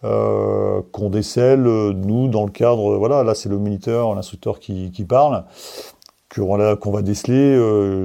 euh, 0.04 0.82
qu'on 0.92 1.10
décèle, 1.10 1.66
euh, 1.66 1.92
nous, 1.92 2.28
dans 2.28 2.44
le 2.44 2.50
cadre, 2.50 2.96
voilà, 2.96 3.22
là 3.24 3.34
c'est 3.34 3.48
le 3.48 3.58
moniteur, 3.58 4.14
l'instructeur 4.14 4.60
qui, 4.60 4.90
qui, 4.90 5.04
parle, 5.04 5.44
qu'on 6.28 6.90
va 6.90 7.02
déceler 7.02 7.56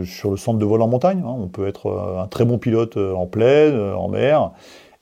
sur 0.05 0.31
le 0.31 0.37
centre 0.37 0.57
de 0.57 0.65
vol 0.65 0.81
en 0.81 0.87
montagne. 0.87 1.21
Hein. 1.25 1.35
On 1.37 1.47
peut 1.47 1.67
être 1.67 2.17
un 2.17 2.27
très 2.27 2.45
bon 2.45 2.57
pilote 2.57 2.95
en 2.95 3.25
plaine, 3.25 3.77
en 3.77 4.07
mer, 4.07 4.51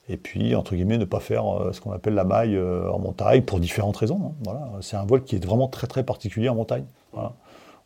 et 0.08 0.17
puis, 0.17 0.55
entre 0.55 0.74
guillemets, 0.74 0.98
ne 0.98 1.05
pas 1.05 1.19
faire 1.19 1.43
ce 1.72 1.79
qu'on 1.79 1.91
appelle 1.91 2.15
la 2.15 2.24
maille 2.24 2.60
en 2.60 2.98
montagne, 2.98 3.43
pour 3.43 3.60
différentes 3.60 3.98
raisons. 3.98 4.19
Hein. 4.25 4.31
Voilà. 4.43 4.72
C'est 4.81 4.96
un 4.96 5.05
vol 5.05 5.24
qui 5.24 5.36
est 5.36 5.46
vraiment 5.46 5.67
très 5.67 5.86
très 5.86 6.01
particulier 6.01 6.50
en 6.50 6.55
montagne. 6.55 6.86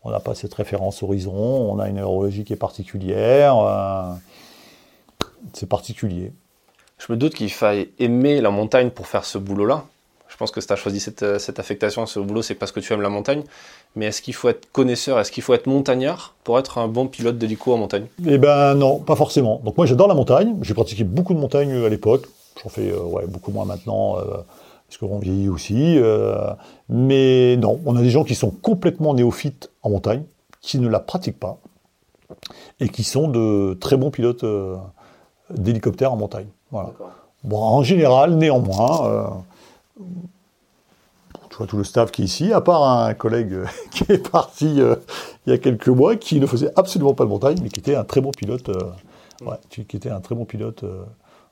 On 0.06 0.12
n'a 0.12 0.22
pas 0.22 0.34
cette 0.34 0.54
référence 0.54 1.04
horizon, 1.04 1.34
on 1.34 1.78
a 1.80 1.90
une 1.90 1.98
aérologie 1.98 2.46
qui 2.46 2.54
est 2.54 2.58
particulière. 2.58 3.58
C'est 5.52 5.68
particulier. 5.68 6.32
Je 7.06 7.12
me 7.12 7.18
doute 7.18 7.34
qu'il 7.34 7.52
faille 7.52 7.90
aimer 8.00 8.40
la 8.40 8.50
montagne 8.50 8.90
pour 8.90 9.08
faire 9.08 9.26
ce 9.26 9.38
boulot-là. 9.38 9.84
Je 10.30 10.38
pense 10.38 10.52
que 10.52 10.62
si 10.62 10.68
tu 10.68 10.74
as 10.74 10.78
choisi 10.78 11.02
cette, 11.02 11.38
cette, 11.38 11.60
affectation, 11.60 12.06
ce 12.06 12.18
boulot, 12.18 12.42
c'est 12.42 12.56
parce 12.56 12.72
que 12.72 12.80
tu 12.80 12.94
aimes 12.94 13.02
la 13.02 13.10
montagne. 13.10 13.44
Mais 13.98 14.06
est-ce 14.06 14.22
qu'il 14.22 14.34
faut 14.34 14.48
être 14.48 14.72
connaisseur, 14.72 15.20
est-ce 15.20 15.30
qu'il 15.30 15.44
faut 15.44 15.54
être 15.54 15.68
montagnard 15.68 16.34
pour 16.46 16.58
être 16.58 16.78
un 16.78 16.88
bon 16.88 17.08
pilote 17.08 17.38
d'hélico 17.38 17.74
en 17.74 17.78
montagne? 17.78 18.06
Eh 18.26 18.38
ben 18.38 18.76
non, 18.76 19.00
pas 19.00 19.18
forcément. 19.18 19.60
Donc 19.66 19.76
moi 19.76 19.86
j'adore 19.86 20.08
la 20.08 20.14
montagne, 20.14 20.56
j'ai 20.62 20.74
pratiqué 20.74 21.04
beaucoup 21.04 21.34
de 21.34 21.40
montagne 21.40 21.74
à 21.74 21.90
l'époque, 21.90 22.26
j'en 22.64 22.70
fais 22.70 22.90
euh, 22.90 23.28
beaucoup 23.28 23.52
moins 23.52 23.66
maintenant, 23.66 24.18
euh, 24.18 24.38
parce 24.88 24.98
qu'on 24.98 25.20
vieillit 25.20 25.50
aussi. 25.50 25.98
Euh, 25.98 26.38
mais 26.88 27.58
non, 27.58 27.82
on 27.86 27.98
a 27.98 28.02
des 28.02 28.12
gens 28.12 28.24
qui 28.24 28.36
sont 28.36 28.50
complètement 28.50 29.14
néophytes 29.14 29.70
en 29.82 29.90
montagne, 29.90 30.24
qui 30.62 30.80
ne 30.80 30.88
la 30.88 31.02
pratiquent 31.02 31.40
pas, 31.40 31.60
et 32.80 32.88
qui 32.88 33.04
sont 33.04 33.28
de 33.28 33.74
très 33.74 33.98
bons 33.98 34.10
pilotes 34.10 34.46
d'hélicoptères 35.50 36.14
en 36.14 36.18
montagne. 36.18 36.48
Voilà. 36.74 36.92
Bon, 37.44 37.58
en 37.58 37.84
général, 37.84 38.36
néanmoins, 38.36 39.44
tu 41.54 41.58
vois 41.58 41.68
tout 41.68 41.78
le 41.78 41.84
staff 41.84 42.10
qui 42.10 42.24
est 42.24 42.26
ici, 42.26 42.52
à 42.52 42.62
part 42.62 42.84
un 42.84 43.14
collègue 43.14 43.60
qui 43.92 44.12
est 44.12 44.28
parti 44.32 44.82
euh, 44.82 44.96
il 45.46 45.52
y 45.52 45.54
a 45.54 45.60
quelques 45.60 45.88
mois, 45.88 46.16
qui 46.16 46.40
ne 46.40 46.48
faisait 46.48 46.72
absolument 46.76 47.14
pas 47.14 47.26
de 47.26 47.30
montagne, 47.30 47.60
mais 47.62 47.70
qui 47.70 47.80
était 47.80 47.96
un 47.96 48.04
très 48.04 48.22
bon 48.22 48.32
pilote, 48.32 48.70
euh, 48.70 48.92
ouais, 49.46 49.58
qui 49.70 49.82
était 49.82 50.10
un 50.10 50.20
très 50.20 50.34
bon 50.34 50.46
pilote, 50.46 50.84
euh, 50.84 51.04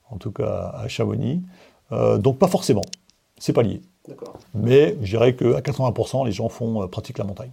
en 0.10 0.18
tout 0.18 0.32
cas 0.32 0.74
à 0.76 0.88
Chamonix. 0.88 1.44
donc 1.92 2.40
pas 2.40 2.48
forcément, 2.48 2.82
c'est 3.38 3.54
pas 3.54 3.62
lié. 3.62 3.84
Mais 4.56 4.98
je 5.04 5.18
dirais 5.18 5.36
qu'à 5.36 5.62
80%, 5.62 6.26
les 6.26 6.32
gens 6.32 6.50
font 6.50 6.88
pratiquent 6.88 7.20
la 7.20 7.24
montagne. 7.24 7.52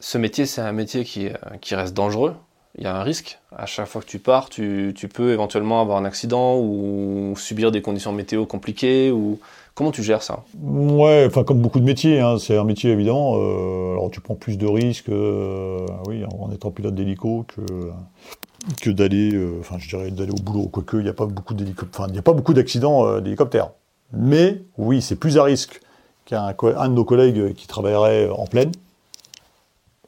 Ce 0.00 0.16
métier, 0.16 0.46
c'est 0.46 0.62
un 0.62 0.72
métier 0.72 1.04
qui, 1.04 1.28
qui 1.60 1.74
reste 1.74 1.94
dangereux 1.94 2.34
il 2.76 2.84
y 2.84 2.86
a 2.86 2.96
un 2.96 3.02
risque. 3.02 3.38
À 3.54 3.66
chaque 3.66 3.86
fois 3.86 4.00
que 4.00 4.06
tu 4.06 4.18
pars, 4.18 4.48
tu, 4.48 4.94
peux 5.12 5.32
éventuellement 5.32 5.80
avoir 5.80 5.98
un 5.98 6.04
accident 6.04 6.58
ou 6.58 7.34
subir 7.36 7.70
des 7.70 7.82
conditions 7.82 8.12
météo 8.12 8.46
compliquées. 8.46 9.12
Comment 9.74 9.90
tu 9.90 10.02
gères 10.02 10.22
ça? 10.22 10.44
Ouais, 10.60 11.24
enfin 11.26 11.44
comme 11.44 11.60
beaucoup 11.60 11.80
de 11.80 11.84
métiers, 11.84 12.20
hein, 12.20 12.38
c'est 12.38 12.56
un 12.58 12.64
métier 12.64 12.90
évident. 12.90 13.36
Euh, 13.36 13.92
alors 13.92 14.10
tu 14.10 14.20
prends 14.20 14.34
plus 14.34 14.58
de 14.58 14.66
risques, 14.66 15.08
euh, 15.08 15.86
oui, 16.06 16.24
en 16.38 16.50
étant 16.52 16.70
pilote 16.70 16.94
d'hélico 16.94 17.46
que 17.48 17.62
euh, 18.88 18.92
d'aller 18.92 19.34
au 19.36 20.42
boulot. 20.42 20.68
Quoique 20.68 20.98
il 20.98 21.04
n'y 21.04 21.08
a 21.08 21.14
pas 21.14 21.26
beaucoup 21.26 21.54
il 21.54 22.18
a 22.18 22.22
pas 22.22 22.32
beaucoup 22.32 22.54
d'accidents 22.54 23.20
d'hélicoptères. 23.20 23.70
Mais 24.12 24.62
oui, 24.76 25.00
c'est 25.00 25.16
plus 25.16 25.38
à 25.38 25.44
risque 25.44 25.80
qu'un 26.26 26.54
un 26.60 26.88
de 26.88 26.94
nos 26.94 27.04
collègues 27.04 27.54
qui 27.54 27.66
travaillerait 27.66 28.28
en 28.28 28.44
plaine, 28.44 28.72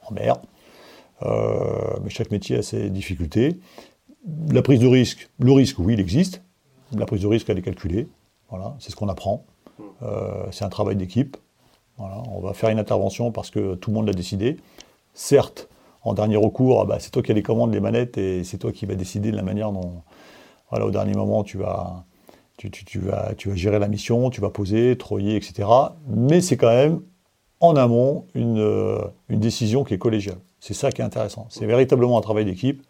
en 0.07 0.13
mer. 0.13 0.37
Mais 1.25 2.11
chaque 2.11 2.31
métier 2.31 2.57
a 2.57 2.63
ses 2.63 2.91
difficultés. 2.91 3.59
La 4.49 4.63
prise 4.63 4.81
de 4.81 4.87
risque, 4.87 5.29
le 5.39 5.53
risque, 5.53 5.79
oui, 5.79 5.95
il 5.95 6.01
existe. 6.01 6.43
La 6.97 7.07
prise 7.07 7.23
de 7.23 7.27
risque, 7.27 7.49
elle 7.51 7.59
est 7.59 7.63
calculée. 7.63 8.09
Voilà, 8.51 8.75
c'est 8.79 8.91
ce 8.91 8.97
qu'on 8.97 9.09
apprend. 9.09 9.45
Euh, 10.03 10.45
c'est 10.51 10.65
un 10.65 10.69
travail 10.69 10.97
d'équipe. 10.97 11.37
on 11.99 12.41
va 12.41 12.53
faire 12.53 12.71
une 12.71 12.79
intervention 12.79 13.33
parce 13.33 13.51
que 13.51 13.75
tout 13.75 13.91
le 13.91 13.95
monde 13.95 14.07
l'a 14.07 14.13
décidé. 14.13 14.57
Certes, 15.15 15.69
en 16.03 16.15
dernier 16.15 16.37
recours, 16.37 16.81
ah 16.83 16.85
bah, 16.85 16.99
c'est 17.01 17.11
toi 17.11 17.23
qui 17.23 17.33
as 17.33 17.35
les 17.35 17.43
commandes, 17.43 17.73
les 17.73 17.81
manettes, 17.81 18.19
et 18.19 18.45
c'est 18.45 18.59
toi 18.59 18.73
qui 18.73 18.87
vas 18.87 18.95
décider 18.95 19.31
de 19.31 19.37
la 19.37 19.43
manière 19.43 19.73
dont, 19.73 20.03
voilà, 20.71 20.87
au 20.87 20.91
dernier 20.91 21.15
moment, 21.15 21.45
tu 21.45 21.57
vas, 21.59 22.05
tu, 22.57 22.99
vas, 22.99 23.35
tu 23.37 23.49
vas 23.49 23.57
gérer 23.57 23.79
la 23.79 23.89
mission, 23.89 24.31
tu 24.31 24.41
vas 24.41 24.51
poser, 24.51 24.97
troyer, 24.99 25.37
etc. 25.37 25.69
Mais 26.09 26.41
c'est 26.41 26.57
quand 26.57 26.69
même, 26.69 27.01
en 27.61 27.77
amont, 27.77 28.27
une, 28.35 28.59
euh, 28.59 28.99
une 29.29 29.41
décision 29.41 29.85
qui 29.85 29.95
est 29.95 29.99
collégiale. 29.99 30.39
C'est 30.65 30.73
ça 30.73 30.91
qui 30.91 31.03
est 31.03 31.05
intéressant. 31.05 31.47
C'est 31.51 31.67
véritablement 31.67 32.17
un 32.17 32.23
travail 32.23 32.47
d'équipe, 32.47 32.83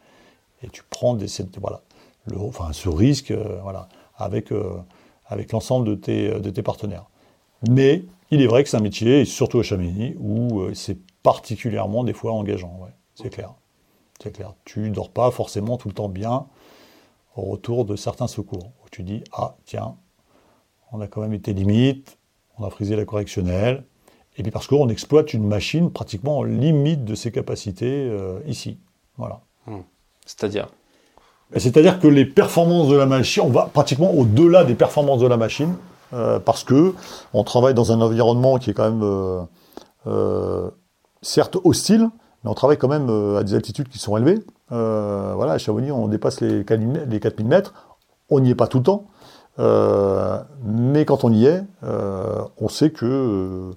et 0.63 0.69
tu 0.69 0.85
prends 0.89 1.19
ce 1.19 2.89
risque 2.89 3.33
euh, 3.33 3.59
voilà, 3.65 3.89
avec 4.17 4.53
l'ensemble 5.51 5.89
de 5.89 5.95
tes, 5.97 6.63
partenaires. 6.63 7.07
Mais 7.69 8.05
il 8.31 8.41
est 8.43 8.47
vrai 8.47 8.63
que 8.63 8.71
c'est 8.71 8.77
un 8.77 8.81
métier, 8.81 9.23
et 9.23 9.25
surtout 9.25 9.59
à 9.59 9.65
Chamonix, 9.65 10.15
où 10.21 10.61
euh, 10.61 10.73
c'est 10.73 10.99
particulièrement 11.25 12.05
des 12.05 12.13
fois 12.13 12.33
engageant. 12.33 12.79
C'est 13.17 13.31
clair. 13.31 13.55
C'est 14.23 14.31
clair. 14.31 14.55
Tu 14.65 14.91
dors 14.91 15.11
pas 15.11 15.33
forcément 15.33 15.77
tout 15.77 15.89
le 15.89 15.95
temps 15.95 16.09
bien 16.09 16.47
au 17.35 17.43
retour 17.43 17.85
de 17.85 17.97
certains 17.97 18.29
secours. 18.29 18.71
Tu 18.93 19.03
dis 19.03 19.25
ah 19.33 19.57
tiens, 19.65 19.97
on 20.93 21.01
a 21.01 21.09
quand 21.09 21.23
même 21.23 21.35
été 21.35 21.53
limite, 21.53 22.19
on 22.57 22.63
a 22.63 22.71
frisé 22.71 22.95
la 22.95 23.05
correctionnelle, 23.05 23.83
et 24.37 24.43
puis 24.43 24.51
parce 24.51 24.67
qu'on 24.67 24.89
exploite 24.89 25.33
une 25.33 25.47
machine 25.47 25.91
pratiquement 25.91 26.39
en 26.39 26.43
limite 26.43 27.05
de 27.05 27.15
ses 27.15 27.31
capacités 27.31 28.09
euh, 28.11 28.41
ici. 28.47 28.79
Voilà. 29.17 29.41
Hmm. 29.67 29.81
C'est-à-dire 30.27 30.69
c'est-à-dire 31.57 32.01
que 32.01 32.09
les 32.09 32.25
performances 32.25 32.89
de 32.89 32.97
la 32.97 33.07
machine, 33.07 33.45
on 33.47 33.51
va 33.51 33.71
pratiquement 33.73 34.13
au-delà 34.13 34.65
des 34.65 34.75
performances 34.75 35.21
de 35.21 35.29
la 35.29 35.37
machine, 35.37 35.75
euh, 36.13 36.41
parce 36.41 36.65
que 36.65 36.95
on 37.33 37.45
travaille 37.45 37.75
dans 37.75 37.93
un 37.93 38.01
environnement 38.01 38.59
qui 38.59 38.71
est 38.71 38.73
quand 38.73 38.91
même 38.91 39.47
euh, 40.09 40.71
certes 41.23 41.57
hostile, 41.63 42.09
mais 42.43 42.51
on 42.51 42.55
travaille 42.55 42.79
quand 42.79 42.89
même 42.89 43.09
à 43.37 43.45
des 43.45 43.55
altitudes 43.55 43.89
qui 43.89 43.99
sont 43.99 44.17
élevées. 44.17 44.41
voilà, 44.71 45.53
à 45.53 45.59
Chamonix, 45.59 45.93
on 45.93 46.09
dépasse 46.09 46.41
les 46.41 46.65
4000 46.65 47.07
mètres. 47.45 47.73
On 48.31 48.41
n'y 48.41 48.51
est 48.51 48.57
pas 48.57 48.67
tout 48.67 48.79
le 48.79 48.85
temps, 48.85 49.07
mais 50.65 51.05
quand 51.05 51.23
on 51.23 51.33
y 51.33 51.45
est, 51.45 51.63
on 51.83 52.69
sait 52.69 52.91
que 52.91 53.71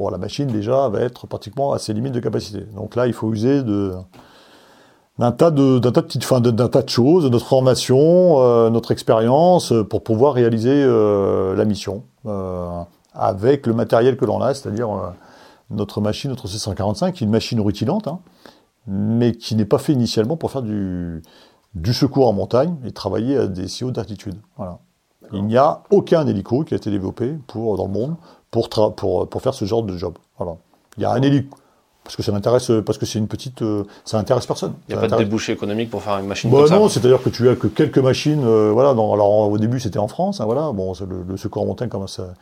bon, 0.00 0.08
la 0.08 0.18
machine 0.18 0.48
déjà 0.48 0.88
va 0.88 1.00
être 1.00 1.26
pratiquement 1.26 1.72
à 1.72 1.78
ses 1.78 1.92
limites 1.92 2.14
de 2.14 2.20
capacité. 2.20 2.60
Donc 2.74 2.96
là, 2.96 3.06
il 3.06 3.12
faut 3.12 3.30
user 3.32 3.62
de 3.62 3.92
d'un 5.18 5.32
tas 5.32 5.50
de 5.50 5.78
d'un 5.78 5.92
tas 5.92 6.00
de 6.00 6.06
petites 6.06 6.32
d'un 6.32 6.68
tas 6.68 6.82
de 6.82 6.88
choses, 6.88 7.30
notre 7.30 7.46
formation, 7.46 8.40
euh, 8.40 8.70
notre 8.70 8.90
expérience 8.90 9.72
euh, 9.72 9.84
pour 9.84 10.02
pouvoir 10.02 10.32
réaliser 10.32 10.72
euh, 10.72 11.54
la 11.54 11.64
mission 11.64 12.04
avec 13.12 13.66
le 13.66 13.74
matériel 13.74 14.16
que 14.16 14.24
l'on 14.24 14.40
a, 14.40 14.54
c'est-à-dire 14.54 14.88
notre 15.68 16.00
machine, 16.00 16.30
notre 16.30 16.46
C145, 16.46 17.12
qui 17.12 17.24
est 17.24 17.26
une 17.26 17.32
machine 17.32 17.60
rutilante, 17.60 18.06
hein, 18.06 18.20
mais 18.86 19.32
qui 19.32 19.56
n'est 19.56 19.64
pas 19.64 19.78
fait 19.78 19.92
initialement 19.92 20.36
pour 20.36 20.50
faire 20.50 20.62
du 20.62 21.22
du 21.74 21.92
secours 21.92 22.28
en 22.28 22.32
montagne 22.32 22.76
et 22.84 22.92
travailler 22.92 23.36
à 23.36 23.46
des 23.46 23.68
si 23.68 23.84
hautes 23.84 23.98
altitudes. 23.98 24.40
Voilà. 24.56 24.78
Il 25.32 25.44
n'y 25.44 25.56
a 25.56 25.82
aucun 25.90 26.26
hélico 26.26 26.64
qui 26.64 26.74
a 26.74 26.76
été 26.76 26.90
développé 26.90 27.36
pour 27.46 27.76
dans 27.76 27.86
le 27.86 27.92
monde 27.92 28.16
pour 28.50 28.68
pour 28.68 29.28
pour 29.28 29.42
faire 29.42 29.54
ce 29.54 29.64
genre 29.64 29.82
de 29.82 29.96
job. 29.96 30.18
Voilà. 30.38 30.56
Il 30.96 31.02
y 31.02 31.06
a 31.06 31.12
un 31.12 31.22
hélico 31.22 31.56
parce 32.10 32.16
que 32.16 32.22
ça 32.22 32.32
m'intéresse, 32.32 32.72
parce 32.84 32.98
que 32.98 33.06
c'est 33.06 33.18
une 33.18 33.28
petite, 33.28 33.62
euh, 33.62 33.84
ça 34.04 34.18
intéresse 34.18 34.46
personne. 34.46 34.72
Il 34.88 34.96
n'y 34.96 34.98
a 34.98 35.06
pas 35.06 35.16
de 35.16 35.22
débouché 35.22 35.52
économique 35.52 35.90
pour 35.90 36.02
faire 36.02 36.18
une 36.18 36.26
machine 36.26 36.50
bah 36.50 36.64
comme 36.66 36.78
non, 36.78 36.88
c'est-à-dire 36.88 37.22
que 37.22 37.28
tu 37.28 37.48
as 37.48 37.54
que 37.54 37.68
quelques 37.68 37.98
machines, 37.98 38.42
euh, 38.44 38.70
voilà. 38.72 38.90
alors 38.90 39.48
au 39.48 39.58
début 39.58 39.78
c'était 39.78 39.98
en 39.98 40.08
France, 40.08 40.40
hein, 40.40 40.44
voilà. 40.44 40.72
Bon, 40.72 40.92
le, 41.28 41.36
secours 41.36 41.62
en 41.62 41.66
montagne 41.66 41.88
commence 41.88 42.16
ça. 42.16 42.34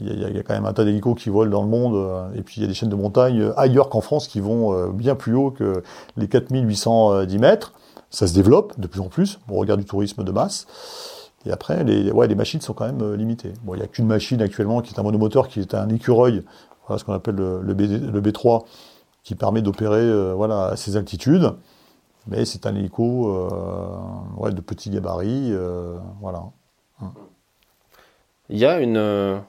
Il 0.00 0.20
y, 0.20 0.38
a, 0.38 0.42
quand 0.44 0.54
même 0.54 0.66
un 0.66 0.72
tas 0.72 0.84
d'hélicos 0.84 1.16
qui 1.16 1.28
volent 1.28 1.50
dans 1.50 1.62
le 1.62 1.68
monde, 1.68 1.96
euh, 1.96 2.28
et 2.36 2.42
puis 2.42 2.58
il 2.58 2.62
y 2.62 2.64
a 2.64 2.68
des 2.68 2.74
chaînes 2.74 2.90
de 2.90 2.94
montagne 2.94 3.50
ailleurs 3.56 3.88
qu'en 3.88 4.00
France 4.00 4.28
qui 4.28 4.38
vont 4.38 4.90
bien 4.90 5.16
plus 5.16 5.34
haut 5.34 5.50
que 5.50 5.82
les 6.16 6.28
4810 6.28 7.38
mètres. 7.38 7.72
Ça 8.10 8.28
se 8.28 8.34
développe 8.34 8.78
de 8.78 8.86
plus 8.86 9.00
en 9.00 9.08
plus. 9.08 9.40
On 9.50 9.56
regarde 9.56 9.80
du 9.80 9.86
tourisme 9.86 10.22
de 10.22 10.30
masse. 10.30 10.66
Et 11.48 11.50
après, 11.50 11.82
les, 11.82 12.12
ouais, 12.12 12.28
les 12.28 12.34
machines 12.34 12.60
sont 12.60 12.74
quand 12.74 12.86
même 12.86 13.14
limitées. 13.14 13.54
Bon, 13.62 13.74
il 13.74 13.78
n'y 13.78 13.84
a 13.84 13.88
qu'une 13.88 14.06
machine 14.06 14.40
actuellement 14.42 14.82
qui 14.82 14.94
est 14.94 15.00
un 15.00 15.02
monomoteur, 15.02 15.48
qui 15.48 15.60
est 15.60 15.74
un 15.74 15.88
écureuil, 15.88 16.44
voilà 16.86 16.98
ce 16.98 17.04
qu'on 17.04 17.14
appelle 17.14 17.36
le, 17.36 17.60
le, 17.62 17.74
B, 17.74 17.80
le 17.80 18.20
B3, 18.20 18.64
qui 19.22 19.34
permet 19.34 19.62
d'opérer 19.62 20.00
euh, 20.00 20.32
voilà, 20.34 20.68
à 20.68 20.76
ces 20.76 20.96
altitudes. 20.96 21.54
Mais 22.26 22.44
c'est 22.44 22.66
un 22.66 22.74
hélico 22.74 23.28
euh, 23.28 23.48
ouais, 24.36 24.52
de 24.52 24.60
petit 24.60 24.90
gabarit. 24.90 25.50
Euh, 25.52 25.96
voilà. 26.20 26.44
Il 28.50 28.58
y 28.58 28.66
a 28.66 28.80
une. 28.80 29.40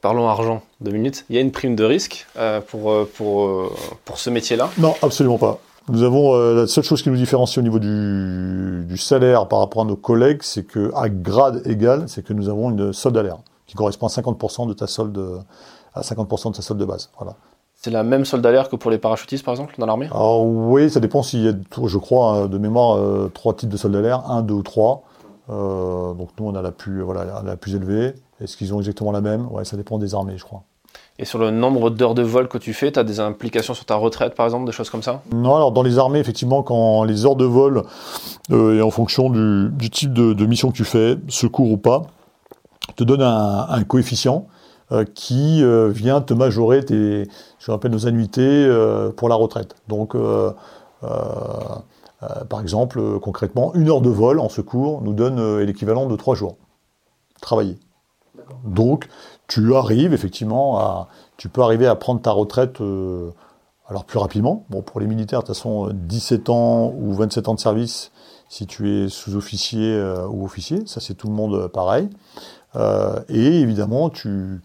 Parlons 0.00 0.28
argent, 0.28 0.62
deux 0.80 0.90
minutes. 0.90 1.24
Il 1.30 1.36
y 1.36 1.38
a 1.38 1.40
une 1.40 1.52
prime 1.52 1.76
de 1.76 1.84
risque 1.84 2.26
pour, 2.66 3.06
pour, 3.16 3.70
pour 4.04 4.18
ce 4.18 4.30
métier-là? 4.30 4.68
Non, 4.78 4.94
absolument 5.02 5.38
pas. 5.38 5.58
Nous 5.88 6.02
avons 6.02 6.34
la 6.54 6.66
seule 6.66 6.84
chose 6.84 7.02
qui 7.02 7.10
nous 7.10 7.16
différencie 7.16 7.58
au 7.58 7.62
niveau 7.62 7.78
du, 7.78 8.84
du 8.86 8.96
salaire 8.96 9.48
par 9.48 9.58
rapport 9.58 9.82
à 9.82 9.84
nos 9.84 9.96
collègues, 9.96 10.42
c'est 10.42 10.64
que 10.64 10.90
à 10.94 11.08
grade 11.08 11.62
égal, 11.66 12.04
c'est 12.06 12.24
que 12.24 12.32
nous 12.32 12.48
avons 12.48 12.70
une 12.70 12.92
solde 12.92 13.18
à 13.18 13.22
l'air 13.22 13.36
qui 13.66 13.74
correspond 13.74 14.06
à 14.06 14.10
50% 14.10 14.66
de 14.66 14.72
ta 14.72 14.86
solde 14.86 15.42
à 15.94 16.00
50% 16.00 16.50
de 16.50 16.56
ta 16.56 16.62
solde 16.62 16.80
de 16.80 16.84
base. 16.84 17.10
Voilà. 17.18 17.34
C'est 17.74 17.90
la 17.90 18.02
même 18.02 18.24
solde 18.24 18.42
d'air 18.42 18.68
que 18.68 18.76
pour 18.76 18.90
les 18.90 18.98
parachutistes, 18.98 19.44
par 19.44 19.52
exemple, 19.52 19.74
dans 19.78 19.86
l'armée? 19.86 20.06
Alors 20.10 20.46
oui, 20.46 20.88
ça 20.88 21.00
dépend 21.00 21.22
s'il 21.22 21.44
y 21.44 21.48
a, 21.48 21.52
je 21.84 21.98
crois, 21.98 22.32
hein, 22.32 22.46
de 22.46 22.58
mémoire, 22.58 22.96
euh, 22.96 23.30
trois 23.32 23.54
types 23.54 23.68
de 23.68 23.76
solde 23.76 24.00
d'air, 24.00 24.30
un, 24.30 24.42
deux 24.42 24.54
ou 24.54 24.62
trois. 24.62 25.02
Euh, 25.50 26.14
donc 26.14 26.30
nous, 26.38 26.46
on 26.46 26.54
a 26.54 26.62
la 26.62 26.72
plus, 26.72 27.02
voilà, 27.02 27.42
la 27.44 27.56
plus 27.56 27.74
élevée. 27.74 28.14
Est-ce 28.40 28.56
qu'ils 28.56 28.72
ont 28.72 28.78
exactement 28.78 29.12
la 29.12 29.20
même? 29.20 29.46
Ouais, 29.52 29.64
ça 29.64 29.76
dépend 29.76 29.98
des 29.98 30.14
armées, 30.14 30.38
je 30.38 30.44
crois. 30.44 30.62
Et 31.18 31.24
sur 31.24 31.38
le 31.38 31.50
nombre 31.50 31.90
d'heures 31.90 32.14
de 32.14 32.22
vol 32.22 32.48
que 32.48 32.58
tu 32.58 32.74
fais, 32.74 32.90
tu 32.90 32.98
as 32.98 33.04
des 33.04 33.20
implications 33.20 33.72
sur 33.72 33.84
ta 33.84 33.94
retraite, 33.94 34.34
par 34.34 34.46
exemple, 34.46 34.66
des 34.66 34.72
choses 34.72 34.90
comme 34.90 35.02
ça? 35.02 35.22
Non, 35.32 35.54
alors 35.54 35.70
dans 35.70 35.82
les 35.82 35.98
armées, 35.98 36.18
effectivement, 36.18 36.62
quand 36.62 37.04
les 37.04 37.24
heures 37.24 37.36
de 37.36 37.44
vol, 37.44 37.84
euh, 38.50 38.78
et 38.78 38.82
en 38.82 38.90
fonction 38.90 39.30
du, 39.30 39.90
type 39.90 40.12
de, 40.12 40.46
mission 40.46 40.70
que 40.70 40.76
tu 40.76 40.84
fais, 40.84 41.16
secours 41.28 41.70
ou 41.70 41.76
pas, 41.76 42.02
te 42.96 43.04
donne 43.04 43.22
un, 43.22 43.66
un 43.68 43.84
coefficient 43.84 44.46
qui 45.14 45.64
vient 45.88 46.20
te 46.20 46.34
majorer 46.34 46.84
tes, 46.84 47.26
je 47.58 47.70
rappelle 47.70 47.90
nos 47.90 48.06
annuités 48.06 48.68
pour 49.16 49.28
la 49.28 49.34
retraite. 49.34 49.74
Donc 49.88 50.14
par 51.00 52.60
exemple, 52.60 53.18
concrètement, 53.18 53.74
une 53.74 53.88
heure 53.88 54.02
de 54.02 54.10
vol 54.10 54.38
en 54.38 54.48
secours 54.48 55.02
nous 55.02 55.14
donne 55.14 55.58
l'équivalent 55.60 56.06
de 56.06 56.14
trois 56.14 56.36
jours 56.36 56.58
travailler. 57.40 57.78
Donc, 58.64 59.08
tu 59.46 59.74
arrives 59.74 60.14
effectivement 60.14 60.78
à, 60.78 61.08
tu 61.36 61.48
peux 61.48 61.62
arriver 61.62 61.86
à 61.86 61.94
prendre 61.94 62.20
ta 62.20 62.30
retraite 62.30 62.80
alors 63.88 64.04
plus 64.04 64.18
rapidement. 64.18 64.64
Bon, 64.70 64.82
pour 64.82 65.00
les 65.00 65.06
militaires, 65.06 65.40
de 65.40 65.46
toute 65.46 65.54
façon, 65.54 65.90
17 65.92 66.48
ans 66.48 66.94
ou 66.98 67.12
27 67.12 67.48
ans 67.48 67.54
de 67.54 67.60
service, 67.60 68.10
si 68.48 68.66
tu 68.66 68.90
es 68.90 69.08
sous-officier 69.08 69.92
euh, 69.92 70.26
ou 70.28 70.44
officier, 70.44 70.82
ça 70.86 71.00
c'est 71.00 71.14
tout 71.14 71.28
le 71.28 71.34
monde 71.34 71.54
euh, 71.54 71.68
pareil. 71.68 72.08
Euh, 72.76 73.20
et 73.28 73.60
évidemment, 73.60 74.10
tu, 74.10 74.60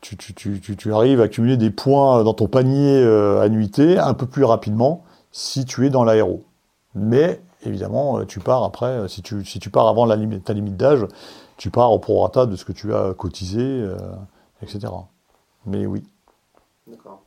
tu, 0.00 0.16
tu, 0.16 0.60
tu, 0.60 0.94
arrives 0.94 1.20
à 1.20 1.24
accumuler 1.24 1.56
des 1.56 1.70
points 1.70 2.24
dans 2.24 2.34
ton 2.34 2.46
panier 2.46 3.02
annuité 3.40 3.98
un 3.98 4.14
peu 4.14 4.26
plus 4.26 4.44
rapidement 4.44 5.04
si 5.30 5.64
tu 5.64 5.86
es 5.86 5.90
dans 5.90 6.04
l'aéro. 6.04 6.44
Mais 6.94 7.40
évidemment, 7.64 8.24
tu 8.24 8.40
pars 8.40 8.64
après, 8.64 9.08
si 9.08 9.22
tu, 9.22 9.44
si 9.44 9.60
tu 9.60 9.70
pars 9.70 9.88
avant 9.88 10.06
ta 10.06 10.52
limite 10.52 10.76
d'âge, 10.76 11.06
tu 11.56 11.70
pars 11.70 11.92
au 11.92 11.98
prorata 11.98 12.46
de 12.46 12.56
ce 12.56 12.64
que 12.64 12.72
tu 12.72 12.94
as 12.94 13.14
cotisé, 13.14 13.84
etc. 14.62 14.92
Mais 15.66 15.86
oui. 15.86 16.02
D'accord. 16.86 17.22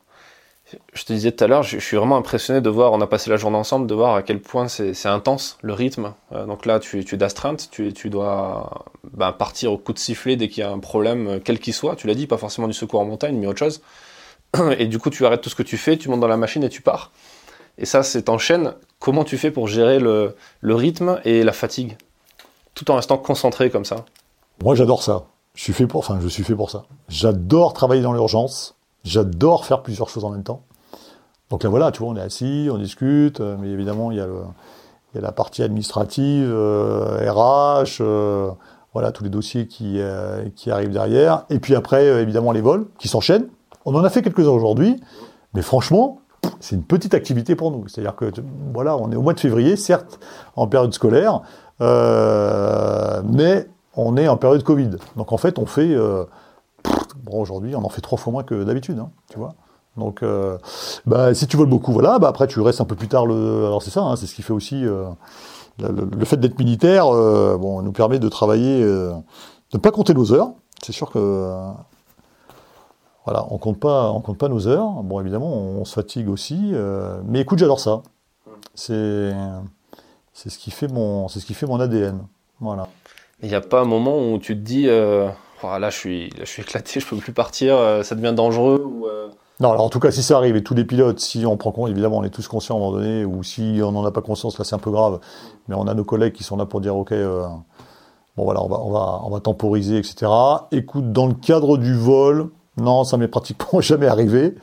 Je 0.94 1.06
te 1.06 1.14
disais 1.14 1.32
tout 1.32 1.44
à 1.46 1.48
l'heure, 1.48 1.64
je, 1.64 1.80
suis 1.80 1.96
vraiment 1.96 2.18
impressionné 2.18 2.60
de 2.60 2.70
voir, 2.70 2.92
on 2.92 3.00
a 3.00 3.08
passé 3.08 3.30
la 3.30 3.38
journée 3.38 3.58
ensemble, 3.58 3.88
de 3.88 3.94
voir 3.94 4.16
à 4.16 4.22
quel 4.22 4.42
point 4.42 4.68
c'est 4.68 5.06
intense 5.06 5.58
le 5.62 5.72
rythme. 5.72 6.14
Euh, 6.34 6.46
donc 6.46 6.66
là, 6.66 6.80
tu, 6.80 7.00
es 7.00 7.18
d'astreinte, 7.18 7.70
tu, 7.72 8.10
dois 8.10 8.86
ben, 9.14 9.32
partir 9.32 9.72
au 9.72 9.78
coup 9.78 9.94
de 9.94 10.00
sifflet 10.00 10.36
dès 10.36 10.50
qu'il 10.50 10.62
y 10.62 10.64
a 10.64 10.70
un 10.70 10.80
problème, 10.80 11.28
euh, 11.28 11.40
quel 11.42 11.60
qu'il 11.60 11.74
soit. 11.74 11.96
Tu 11.96 12.06
l'as 12.08 12.16
dit, 12.16 12.28
pas 12.28 12.38
forcément 12.38 12.68
du 12.68 12.74
secours 12.74 13.00
en 13.00 13.06
montagne, 13.06 13.38
mais 13.38 13.48
autre 13.48 13.60
chose. 13.60 13.82
Et 14.78 14.88
du 14.88 15.00
coup, 15.00 15.10
tu 15.10 15.26
arrêtes 15.26 15.42
tout 15.42 15.50
ce 15.50 15.56
que 15.56 15.64
tu 15.64 15.78
fais, 15.78 15.96
tu 15.96 16.10
montes 16.10 16.20
dans 16.20 16.28
la 16.28 16.38
machine 16.38 16.64
et 16.66 16.70
tu 16.70 16.82
pars. 16.82 17.12
Et 17.78 17.86
ça, 17.86 18.04
c'est 18.04 18.28
en 18.28 18.38
chaîne. 18.38 18.74
Comment 19.00 19.24
tu 19.24 19.38
fais 19.38 19.52
pour 19.52 19.68
gérer 19.68 20.00
le 20.00 20.36
rythme 20.62 21.22
et 21.24 21.44
la 21.44 21.54
fatigue? 21.54 21.96
Tout 22.74 22.92
en 22.92 22.96
restant 22.96 23.18
concentré 23.18 23.70
comme 23.70 23.86
ça 23.86 24.04
Moi, 24.64 24.76
j'adore 24.76 25.04
ça. 25.04 25.26
Je 25.54 25.64
suis 25.64 25.74
fait 25.74 25.88
pour, 25.88 26.00
enfin, 26.00 26.20
je 26.22 26.28
suis 26.28 26.44
fait 26.44 26.56
pour 26.56 26.70
ça. 26.70 26.84
J'adore 27.10 27.74
travailler 27.74 28.02
dans 28.02 28.14
l'urgence. 28.14 28.76
J'adore 29.04 29.66
faire 29.66 29.82
plusieurs 29.82 30.10
choses 30.10 30.26
en 30.26 30.30
même 30.30 30.44
temps. 30.44 30.64
Donc 31.50 31.64
là 31.64 31.70
voilà, 31.70 31.92
tu 31.92 32.00
vois, 32.00 32.10
on 32.10 32.16
est 32.16 32.22
assis, 32.22 32.68
on 32.72 32.78
discute, 32.78 33.40
euh, 33.40 33.56
mais 33.60 33.70
évidemment 33.70 34.12
il 34.12 34.18
y 34.18 34.22
a, 34.22 34.28
la 35.14 35.32
partie 35.32 35.64
administrative, 35.64 36.50
RH, 36.50 36.52
euh, 36.54 37.86
euh, 38.02 38.52
voilà 38.94 39.12
tous 39.12 39.24
les 39.24 39.30
dossiers 39.30 39.68
qui, 39.68 40.00
qui 40.56 40.72
arrivent 40.72 40.92
derrière. 40.92 41.46
Et 41.50 41.60
puis 41.60 41.76
après, 41.76 42.06
évidemment, 42.22 42.52
les 42.52 42.62
vols 42.62 42.88
qui 43.00 43.08
s'enchaînent. 43.08 43.48
On 43.86 43.96
en 43.96 44.04
a 44.04 44.10
fait 44.10 44.22
quelques-uns 44.22 44.52
aujourd'hui, 44.52 45.02
mais 45.54 45.62
franchement, 45.62 46.20
c'est 46.60 46.76
une 46.76 46.84
petite 46.84 47.14
activité 47.14 47.56
pour 47.56 47.72
nous. 47.72 47.88
C'est-à-dire 47.88 48.16
que 48.16 48.32
voilà, 48.74 48.98
on 48.98 49.12
est 49.12 49.16
au 49.16 49.22
mois 49.22 49.34
de 49.34 49.40
février, 49.40 49.76
certes, 49.76 50.20
en 50.56 50.68
période 50.68 50.94
scolaire, 50.94 51.42
mais 51.80 53.68
on 53.98 54.16
est 54.16 54.28
en 54.28 54.38
période 54.38 54.64
Covid. 54.64 54.92
Donc 55.18 55.34
en 55.34 55.38
fait, 55.38 55.60
on 55.60 55.66
fait 55.66 55.96
Bon, 57.24 57.42
aujourd'hui, 57.42 57.76
on 57.76 57.84
en 57.84 57.90
fait 57.90 58.02
trois 58.02 58.18
fois 58.18 58.32
moins 58.32 58.44
que 58.44 58.64
d'habitude, 58.64 59.00
hein, 59.00 59.10
tu 59.30 59.38
vois. 59.38 59.54
Donc, 59.98 60.22
euh, 60.22 60.58
bah, 61.06 61.34
si 61.34 61.48
tu 61.48 61.58
voles 61.58 61.68
beaucoup, 61.68 61.92
voilà, 61.92 62.20
bah, 62.20 62.30
après, 62.30 62.48
tu 62.48 62.62
restes 62.62 62.82
un 62.82 62.86
peu 62.86 62.96
plus 62.96 63.08
tard. 63.08 63.26
Le... 63.26 63.66
Alors, 63.66 63.82
c'est 63.82 63.90
ça, 63.90 64.02
hein, 64.02 64.16
c'est 64.16 64.28
ce 64.28 64.36
qui 64.36 64.44
fait 64.44 64.54
aussi. 64.54 64.86
Euh, 64.86 65.10
le, 65.80 66.26
fait 66.26 66.38
d'être 66.38 66.58
militaire 66.58 67.08
euh, 67.08 67.58
bon, 67.58 67.82
nous 67.82 67.92
permet 67.92 68.20
de 68.20 68.30
travailler, 68.30 68.82
de 68.82 69.14
ne 69.74 69.80
pas 69.80 69.92
compter 69.92 70.14
nos 70.14 70.32
heures. 70.32 70.52
C'est 70.84 70.94
sûr 70.94 71.12
que. 71.12 71.52
voilà, 73.26 73.46
on 73.50 73.58
compte 73.58 73.80
pas, 73.80 74.12
on 74.12 74.22
compte 74.22 74.38
pas 74.38 74.48
nos 74.48 74.68
heures. 74.68 75.04
Bon, 75.04 75.20
évidemment, 75.20 75.52
on, 75.52 75.84
se 75.86 75.94
fatigue 75.94 76.30
aussi. 76.30 76.74
mais 77.26 77.42
écoute, 77.42 77.60
j'adore 77.60 77.80
ça. 77.80 78.02
C'est. 78.74 79.34
C'est 80.34 80.50
ce 80.50 80.60
qui 80.60 80.70
fait 80.70 80.88
mon, 80.88 81.28
c'est 81.28 81.40
ce 81.40 81.48
qui 81.48 81.56
fait 81.56 81.66
mon 81.66 81.80
ADN. 81.80 82.20
Voilà. 82.60 82.88
Il 83.42 83.50
n'y 83.50 83.56
a 83.56 83.62
pas 83.62 83.82
un 83.82 83.86
moment 83.86 84.32
où 84.32 84.38
tu 84.40 84.56
te 84.56 84.62
dis, 84.62 84.88
Oh, 85.64 85.78
là, 85.80 85.90
je 85.90 85.98
suis, 85.98 86.30
je 86.40 86.46
suis 86.46 86.62
éclaté, 86.62 87.00
je 87.00 87.08
peux 87.08 87.18
plus 87.18 87.34
partir, 87.34 87.76
euh, 87.76 88.04
ça 88.04 88.16
devient 88.16 88.34
dangereux 88.34 88.86
euh 89.10 89.28
Non, 89.60 89.72
alors 89.72 89.86
en 89.86 89.90
tout 89.90 90.00
cas, 90.00 90.12
si 90.12 90.22
ça 90.22 90.38
arrive, 90.38 90.56
et 90.56 90.64
tous 90.64 90.76
les 90.76 90.86
pilotes, 90.86 91.20
si 91.20 91.46
on 91.46 91.58
prend 91.58 91.72
compte, 91.72 91.90
évidemment, 91.90 92.18
on 92.18 92.24
est 92.24 92.30
tous 92.30 92.48
conscients 92.48 92.76
à 92.76 92.78
un 92.78 92.82
moment 92.82 92.98
donné, 92.98 93.26
ou 93.26 93.44
si 93.44 93.80
on 93.84 93.92
n'en 93.92 94.06
a 94.06 94.12
pas 94.12 94.22
conscience, 94.22 94.58
là, 94.60 94.66
c'est 94.66 94.76
un 94.76 94.80
peu 94.80 94.92
grave, 94.92 95.20
mais 95.68 95.76
on 95.76 95.88
a 95.88 95.94
nos 95.94 96.04
collègues 96.04 96.34
qui 96.34 96.44
sont 96.44 96.58
là 96.58 96.66
pour 96.66 96.82
dire, 96.82 96.96
OK, 96.96 97.12
euh, 97.12 97.48
bon 98.36 98.44
voilà, 98.44 98.62
on 98.62 98.68
va, 98.68 98.78
on, 98.78 99.28
on 99.28 99.30
va 99.32 99.40
temporiser, 99.40 99.98
etc. 99.98 100.32
Écoute, 100.72 101.12
dans 101.12 101.26
le 101.26 101.34
cadre 101.34 101.78
du 101.78 101.96
vol, 101.96 102.50
non, 102.78 103.04
ça 103.04 103.18
m'est 103.18 103.28
pratiquement 103.28 103.82
jamais 103.82 104.08
arrivé. 104.08 104.54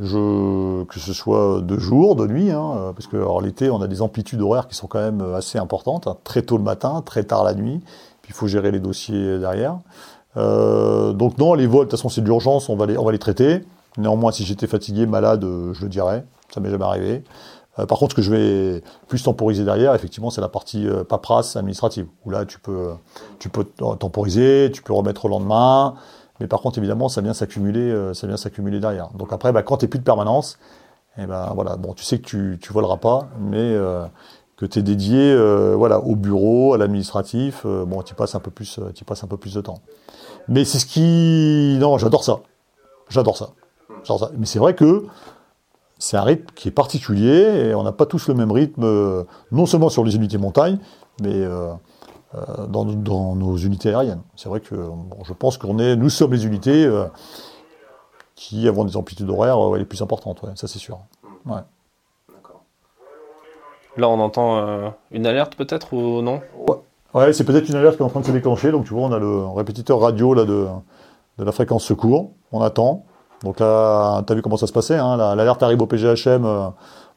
Je, 0.00 0.82
que 0.84 0.98
ce 0.98 1.12
soit 1.12 1.60
de 1.60 1.78
jour, 1.78 2.16
de 2.16 2.26
nuit, 2.26 2.50
hein, 2.50 2.92
parce 2.96 3.06
que 3.06 3.16
l'été, 3.42 3.70
on 3.70 3.80
a 3.80 3.86
des 3.86 4.02
amplitudes 4.02 4.40
horaires 4.40 4.66
qui 4.66 4.74
sont 4.74 4.88
quand 4.88 4.98
même 4.98 5.22
assez 5.34 5.58
importantes, 5.58 6.08
hein, 6.08 6.16
très 6.24 6.42
tôt 6.42 6.56
le 6.56 6.64
matin, 6.64 7.00
très 7.04 7.22
tard 7.22 7.44
la 7.44 7.54
nuit, 7.54 7.80
puis 8.22 8.32
il 8.32 8.34
faut 8.34 8.48
gérer 8.48 8.72
les 8.72 8.80
dossiers 8.80 9.38
derrière. 9.38 9.78
Euh, 10.36 11.12
donc 11.12 11.38
non, 11.38 11.54
les 11.54 11.66
vols, 11.66 11.86
de 11.86 11.90
toute 11.90 11.98
façon, 11.98 12.08
c'est 12.08 12.20
de 12.20 12.26
l'urgence, 12.26 12.68
on 12.68 12.76
va 12.76 12.86
les, 12.86 12.96
les 13.12 13.18
traiter. 13.18 13.64
Néanmoins, 13.96 14.32
si 14.32 14.44
j'étais 14.44 14.66
fatigué, 14.66 15.06
malade, 15.06 15.44
euh, 15.44 15.72
je 15.74 15.82
le 15.82 15.88
dirais. 15.88 16.24
Ça 16.52 16.60
m'est 16.60 16.70
jamais 16.70 16.84
arrivé. 16.84 17.24
Euh, 17.78 17.86
par 17.86 17.98
contre, 17.98 18.12
ce 18.12 18.16
que 18.16 18.22
je 18.22 18.30
vais 18.30 18.82
plus 19.08 19.22
temporiser 19.22 19.64
derrière, 19.64 19.94
effectivement, 19.94 20.30
c'est 20.30 20.40
la 20.40 20.48
partie 20.48 20.86
paperasse 21.08 21.56
administrative, 21.56 22.06
où 22.24 22.30
là, 22.30 22.44
tu 22.44 22.58
peux, 22.58 22.90
tu 23.38 23.48
peux 23.48 23.64
temporiser, 23.64 24.70
tu 24.72 24.82
peux 24.82 24.92
remettre 24.92 25.24
au 25.24 25.28
lendemain. 25.28 25.94
Mais 26.40 26.46
par 26.46 26.60
contre, 26.60 26.78
évidemment, 26.78 27.08
ça 27.08 27.20
vient 27.20 27.34
s'accumuler, 27.34 28.12
ça 28.12 28.26
vient 28.26 28.36
s'accumuler 28.36 28.80
derrière. 28.80 29.10
Donc 29.14 29.32
après, 29.32 29.52
bah, 29.52 29.62
quand 29.62 29.76
tu 29.76 29.88
plus 29.88 30.00
de 30.00 30.04
permanence, 30.04 30.58
eh 31.16 31.26
ben 31.26 31.52
voilà, 31.54 31.76
bon, 31.76 31.94
tu 31.94 32.02
sais 32.02 32.18
que 32.18 32.26
tu, 32.26 32.58
tu 32.60 32.72
voleras 32.72 32.96
pas, 32.96 33.28
mais 33.38 33.76
que 34.56 34.66
tu 34.66 34.78
es 34.78 34.82
dédié 34.82 35.32
euh, 35.32 35.74
voilà, 35.76 36.00
au 36.00 36.14
bureau, 36.14 36.74
à 36.74 36.78
l'administratif, 36.78 37.62
euh, 37.64 37.84
bon, 37.84 38.02
tu 38.02 38.14
passes 38.14 38.34
un 38.34 38.40
peu 38.40 38.50
plus, 38.50 38.78
euh, 38.78 38.92
passes 39.06 39.24
un 39.24 39.26
peu 39.26 39.36
plus 39.36 39.54
de 39.54 39.60
temps. 39.60 39.80
Mais 40.48 40.64
c'est 40.64 40.78
ce 40.78 40.86
qui, 40.86 41.76
non, 41.80 41.98
j'adore 41.98 42.24
ça, 42.24 42.40
j'adore 43.08 43.36
ça, 43.36 43.50
ça. 44.04 44.30
Mais 44.36 44.46
c'est 44.46 44.58
vrai 44.58 44.74
que 44.74 45.06
c'est 45.98 46.16
un 46.16 46.22
rythme 46.22 46.46
qui 46.54 46.68
est 46.68 46.72
particulier 46.72 47.68
et 47.68 47.74
on 47.74 47.82
n'a 47.82 47.92
pas 47.92 48.06
tous 48.06 48.28
le 48.28 48.34
même 48.34 48.52
rythme, 48.52 49.24
non 49.52 49.66
seulement 49.66 49.88
sur 49.88 50.04
les 50.04 50.16
unités 50.16 50.38
montagne, 50.38 50.78
mais 51.22 51.44
dans, 52.68 52.84
dans, 52.84 53.34
nos 53.34 53.56
unités 53.56 53.90
aériennes. 53.90 54.22
C'est 54.36 54.48
vrai 54.48 54.60
que 54.60 54.74
bon, 54.74 55.24
je 55.24 55.32
pense 55.32 55.58
qu'on 55.58 55.78
est, 55.78 55.96
nous 55.96 56.10
sommes 56.10 56.32
les 56.32 56.46
unités 56.46 56.90
qui 58.34 58.66
avons 58.66 58.84
des 58.84 58.96
amplitudes 58.96 59.30
horaires 59.30 59.70
les 59.74 59.84
plus 59.84 60.02
importantes, 60.02 60.42
ouais, 60.42 60.50
ça 60.54 60.66
c'est 60.66 60.78
sûr. 60.78 60.98
Ouais. 61.46 61.60
Là, 63.96 64.08
on 64.08 64.18
entend 64.18 64.58
euh, 64.58 64.88
une 65.12 65.26
alerte 65.26 65.54
peut-être 65.54 65.92
ou 65.92 66.20
non? 66.20 66.40
Ouais, 67.12 67.32
c'est 67.32 67.44
peut-être 67.44 67.68
une 67.68 67.76
alerte 67.76 67.96
qui 67.96 68.02
est 68.02 68.06
en 68.06 68.08
train 68.08 68.20
de 68.20 68.26
se 68.26 68.32
déclencher. 68.32 68.72
Donc, 68.72 68.86
tu 68.86 68.94
vois, 68.94 69.04
on 69.04 69.12
a 69.12 69.18
le 69.18 69.46
répétiteur 69.46 70.00
radio 70.00 70.34
là, 70.34 70.44
de, 70.44 70.66
de 71.38 71.44
la 71.44 71.52
fréquence 71.52 71.84
secours. 71.84 72.32
On 72.50 72.60
attend. 72.60 73.04
Donc 73.44 73.60
là, 73.60 74.22
tu 74.26 74.32
as 74.32 74.36
vu 74.36 74.42
comment 74.42 74.56
ça 74.56 74.66
se 74.66 74.72
passait. 74.72 74.96
Hein, 74.96 75.16
L'alerte 75.16 75.62
arrive 75.62 75.80
au 75.80 75.86
PGHM, 75.86 76.44
euh, 76.44 76.68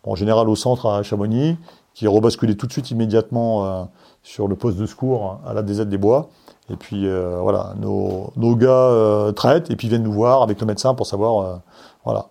en 0.03 0.15
général 0.15 0.49
au 0.49 0.55
centre 0.55 0.87
à 0.87 1.01
Chamonix, 1.01 1.57
qui 1.95 2.05
est 2.05 2.09
rebasculé 2.09 2.55
tout 2.55 2.67
de 2.67 2.71
suite 2.71 2.91
immédiatement 2.91 3.65
euh, 3.65 3.83
sur 4.23 4.47
le 4.47 4.55
poste 4.55 4.77
de 4.77 4.85
secours 4.85 5.39
à 5.45 5.53
la 5.53 5.61
DZ 5.61 5.81
des 5.87 5.97
Bois. 5.97 6.29
Et 6.69 6.75
puis 6.75 7.07
voilà, 7.09 7.73
nos, 7.79 8.33
nos 8.35 8.55
gars 8.55 9.31
traitent 9.35 9.71
et 9.71 9.77
puis 9.77 9.87
viennent 9.87 10.03
nous 10.03 10.11
voir 10.11 10.41
avec 10.41 10.59
le 10.59 10.67
médecin 10.67 10.93
pour 10.93 11.07
savoir 11.07 11.61
voilà, 12.03 12.27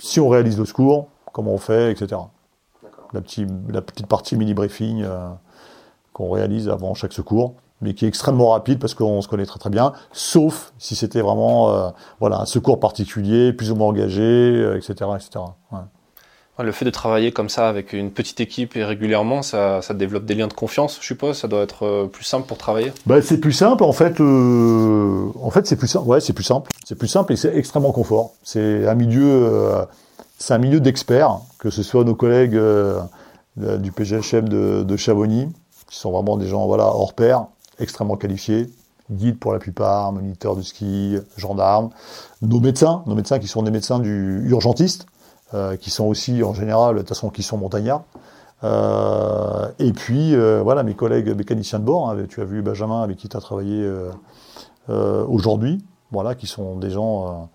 si 0.00 0.20
on 0.20 0.28
réalise 0.28 0.58
le 0.58 0.64
secours, 0.64 1.08
comment 1.32 1.52
on 1.52 1.58
fait, 1.58 1.90
etc 1.90 2.18
la, 3.12 3.20
la 3.68 3.82
petite 3.82 4.06
partie 4.06 4.36
mini-briefing 4.36 5.02
euh, 5.02 5.28
qu'on 6.12 6.30
réalise 6.30 6.68
avant 6.68 6.94
chaque 6.94 7.12
secours, 7.12 7.54
mais 7.80 7.94
qui 7.94 8.04
est 8.04 8.08
extrêmement 8.08 8.50
rapide 8.50 8.78
parce 8.78 8.94
qu'on 8.94 9.20
se 9.22 9.28
connaît 9.28 9.46
très 9.46 9.58
très 9.58 9.70
bien, 9.70 9.92
sauf 10.12 10.72
si 10.78 10.94
c'était 10.94 11.22
vraiment 11.22 11.70
euh, 11.70 11.90
voilà, 12.18 12.40
un 12.40 12.46
secours 12.46 12.80
particulier, 12.80 13.52
plus 13.52 13.70
ou 13.70 13.76
moins 13.76 13.88
engagé, 13.88 14.76
etc. 14.76 14.94
Euh, 15.02 15.16
etc. 15.16 15.40
Le 16.62 16.72
fait 16.72 16.84
de 16.84 16.90
travailler 16.90 17.32
comme 17.32 17.48
ça 17.48 17.68
avec 17.68 17.92
une 17.92 18.10
petite 18.10 18.40
équipe 18.40 18.76
et 18.76 18.84
régulièrement, 18.84 19.42
ça, 19.42 19.80
développe 19.94 20.24
des 20.24 20.34
liens 20.34 20.48
de 20.48 20.52
confiance, 20.52 20.98
je 21.00 21.06
suppose. 21.06 21.38
Ça 21.38 21.48
doit 21.48 21.62
être 21.62 22.08
plus 22.12 22.24
simple 22.24 22.46
pour 22.46 22.58
travailler. 22.58 22.92
Bah, 23.06 23.22
c'est 23.22 23.38
plus 23.38 23.52
simple 23.52 23.84
en 23.84 23.92
fait. 23.92 24.20
en 24.20 25.50
fait, 25.50 25.66
c'est 25.66 25.76
plus 25.76 25.88
simple. 25.88 26.20
C'est 26.20 26.32
plus 26.32 26.44
simple. 26.44 26.70
C'est 26.84 26.96
plus 26.96 27.08
simple 27.08 27.32
et 27.32 27.36
c'est 27.36 27.56
extrêmement 27.56 27.92
confort. 27.92 28.32
C'est 28.42 28.86
un 28.86 28.94
milieu 28.94 29.86
milieu 30.58 30.80
d'experts, 30.80 31.40
que 31.58 31.70
ce 31.70 31.82
soit 31.82 32.04
nos 32.04 32.14
collègues 32.14 32.56
euh, 32.56 33.00
du 33.56 33.92
PGHM 33.92 34.48
de, 34.48 34.82
de 34.82 34.96
qui 34.96 35.96
sont 35.96 36.12
vraiment 36.12 36.36
des 36.36 36.46
gens 36.46 36.66
voilà, 36.66 36.84
hors 36.84 37.14
pair, 37.14 37.46
extrêmement 37.78 38.16
qualifiés, 38.16 38.70
guides 39.10 39.38
pour 39.38 39.52
la 39.52 39.58
plupart, 39.58 40.12
moniteurs 40.12 40.56
de 40.56 40.62
ski, 40.62 41.16
gendarmes, 41.36 41.90
nos 42.42 42.60
médecins, 42.60 43.02
nos 43.06 43.14
médecins 43.14 43.38
qui 43.38 43.48
sont 43.48 43.62
des 43.62 43.70
médecins 43.70 43.98
du 43.98 44.48
urgentistes, 44.48 45.06
euh, 45.52 45.76
qui 45.76 45.90
sont 45.90 46.04
aussi 46.04 46.44
en 46.44 46.54
général, 46.54 46.94
de 46.94 47.00
toute 47.00 47.08
façon, 47.08 47.28
qui 47.28 47.42
sont 47.42 47.58
montagnards. 47.58 48.04
Euh, 48.62 49.66
et 49.80 49.92
puis 49.92 50.36
euh, 50.36 50.60
voilà 50.62 50.84
mes 50.84 50.94
collègues 50.94 51.34
mécaniciens 51.36 51.80
de 51.80 51.84
bord, 51.84 52.08
hein, 52.08 52.16
tu 52.28 52.40
as 52.40 52.44
vu 52.44 52.62
Benjamin 52.62 53.02
avec 53.02 53.16
qui 53.16 53.28
tu 53.28 53.36
as 53.36 53.40
travaillé 53.40 53.90
aujourd'hui, 54.88 55.84
voilà, 56.12 56.36
qui 56.36 56.46
sont 56.46 56.76
des 56.76 56.90
gens 56.90 57.48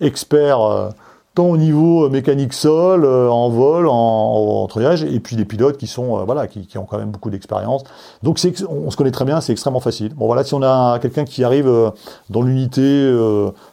experts 0.00 0.92
tant 1.34 1.46
au 1.46 1.56
niveau 1.56 2.10
mécanique 2.10 2.52
sol, 2.52 3.06
en 3.06 3.48
vol, 3.48 3.86
en, 3.86 3.92
en, 3.94 4.66
triage, 4.66 5.02
et 5.02 5.18
puis 5.20 5.36
des 5.36 5.46
pilotes 5.46 5.78
qui 5.78 5.86
sont 5.86 6.24
voilà, 6.24 6.46
qui, 6.46 6.76
ont 6.76 6.84
quand 6.84 6.98
même 6.98 7.10
beaucoup 7.10 7.30
d'expérience. 7.30 7.82
Donc 8.22 8.38
on 8.68 8.90
se 8.90 8.96
connaît 8.96 9.10
très 9.10 9.24
bien, 9.24 9.40
c'est 9.42 9.52
extrêmement 9.52 9.80
facile. 9.80 10.14
Bon 10.14 10.26
voilà, 10.26 10.44
si 10.44 10.54
on 10.54 10.62
a 10.62 10.98
quelqu'un 11.00 11.24
qui 11.24 11.44
arrive 11.44 11.70
dans 12.30 12.42
l'unité, 12.42 13.10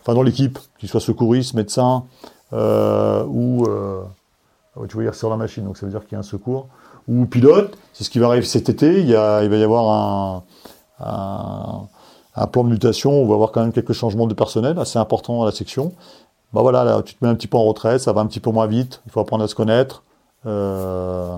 enfin 0.01 0.13
dans 0.13 0.23
l'équipe, 0.23 0.59
qu'il 0.79 0.89
soit 0.89 1.01
secouriste, 1.01 1.53
médecin 1.53 2.03
ou 2.51 3.65
tu 4.87 4.95
vois, 4.95 5.03
il 5.03 5.09
ressort 5.09 5.29
la 5.29 5.37
machine, 5.37 5.65
donc 5.65 5.77
ça 5.77 5.85
veut 5.85 5.91
dire 5.91 6.03
qu'il 6.03 6.13
y 6.13 6.15
a 6.15 6.19
un 6.19 6.23
secours. 6.23 6.67
Ou 7.07 7.25
pilote, 7.25 7.77
c'est 7.93 8.03
ce 8.03 8.09
qui 8.09 8.19
va 8.19 8.27
arriver 8.27 8.45
cet 8.45 8.69
été. 8.69 9.01
Il, 9.01 9.13
va 9.13 9.43
y 9.43 9.63
avoir 9.63 10.43
un, 10.99 12.47
plan 12.47 12.63
de 12.63 12.69
mutation. 12.69 13.11
On 13.11 13.27
va 13.27 13.33
avoir 13.33 13.51
quand 13.51 13.61
même 13.61 13.73
quelques 13.73 13.93
changements 13.93 14.27
de 14.27 14.33
personnel 14.33 14.77
assez 14.79 14.99
importants 14.99 15.41
à 15.41 15.45
la 15.45 15.51
section. 15.51 15.93
Bah 16.53 16.61
voilà, 16.61 16.83
là, 16.83 17.01
tu 17.03 17.15
te 17.15 17.23
mets 17.23 17.29
un 17.29 17.35
petit 17.35 17.47
peu 17.47 17.57
en 17.57 17.65
retraite, 17.65 17.99
ça 18.01 18.13
va 18.13 18.21
un 18.21 18.25
petit 18.25 18.39
peu 18.39 18.51
moins 18.51 18.67
vite. 18.67 19.01
Il 19.05 19.11
faut 19.11 19.19
apprendre 19.19 19.43
à 19.43 19.47
se 19.47 19.55
connaître. 19.55 20.03
Euh, 20.45 21.37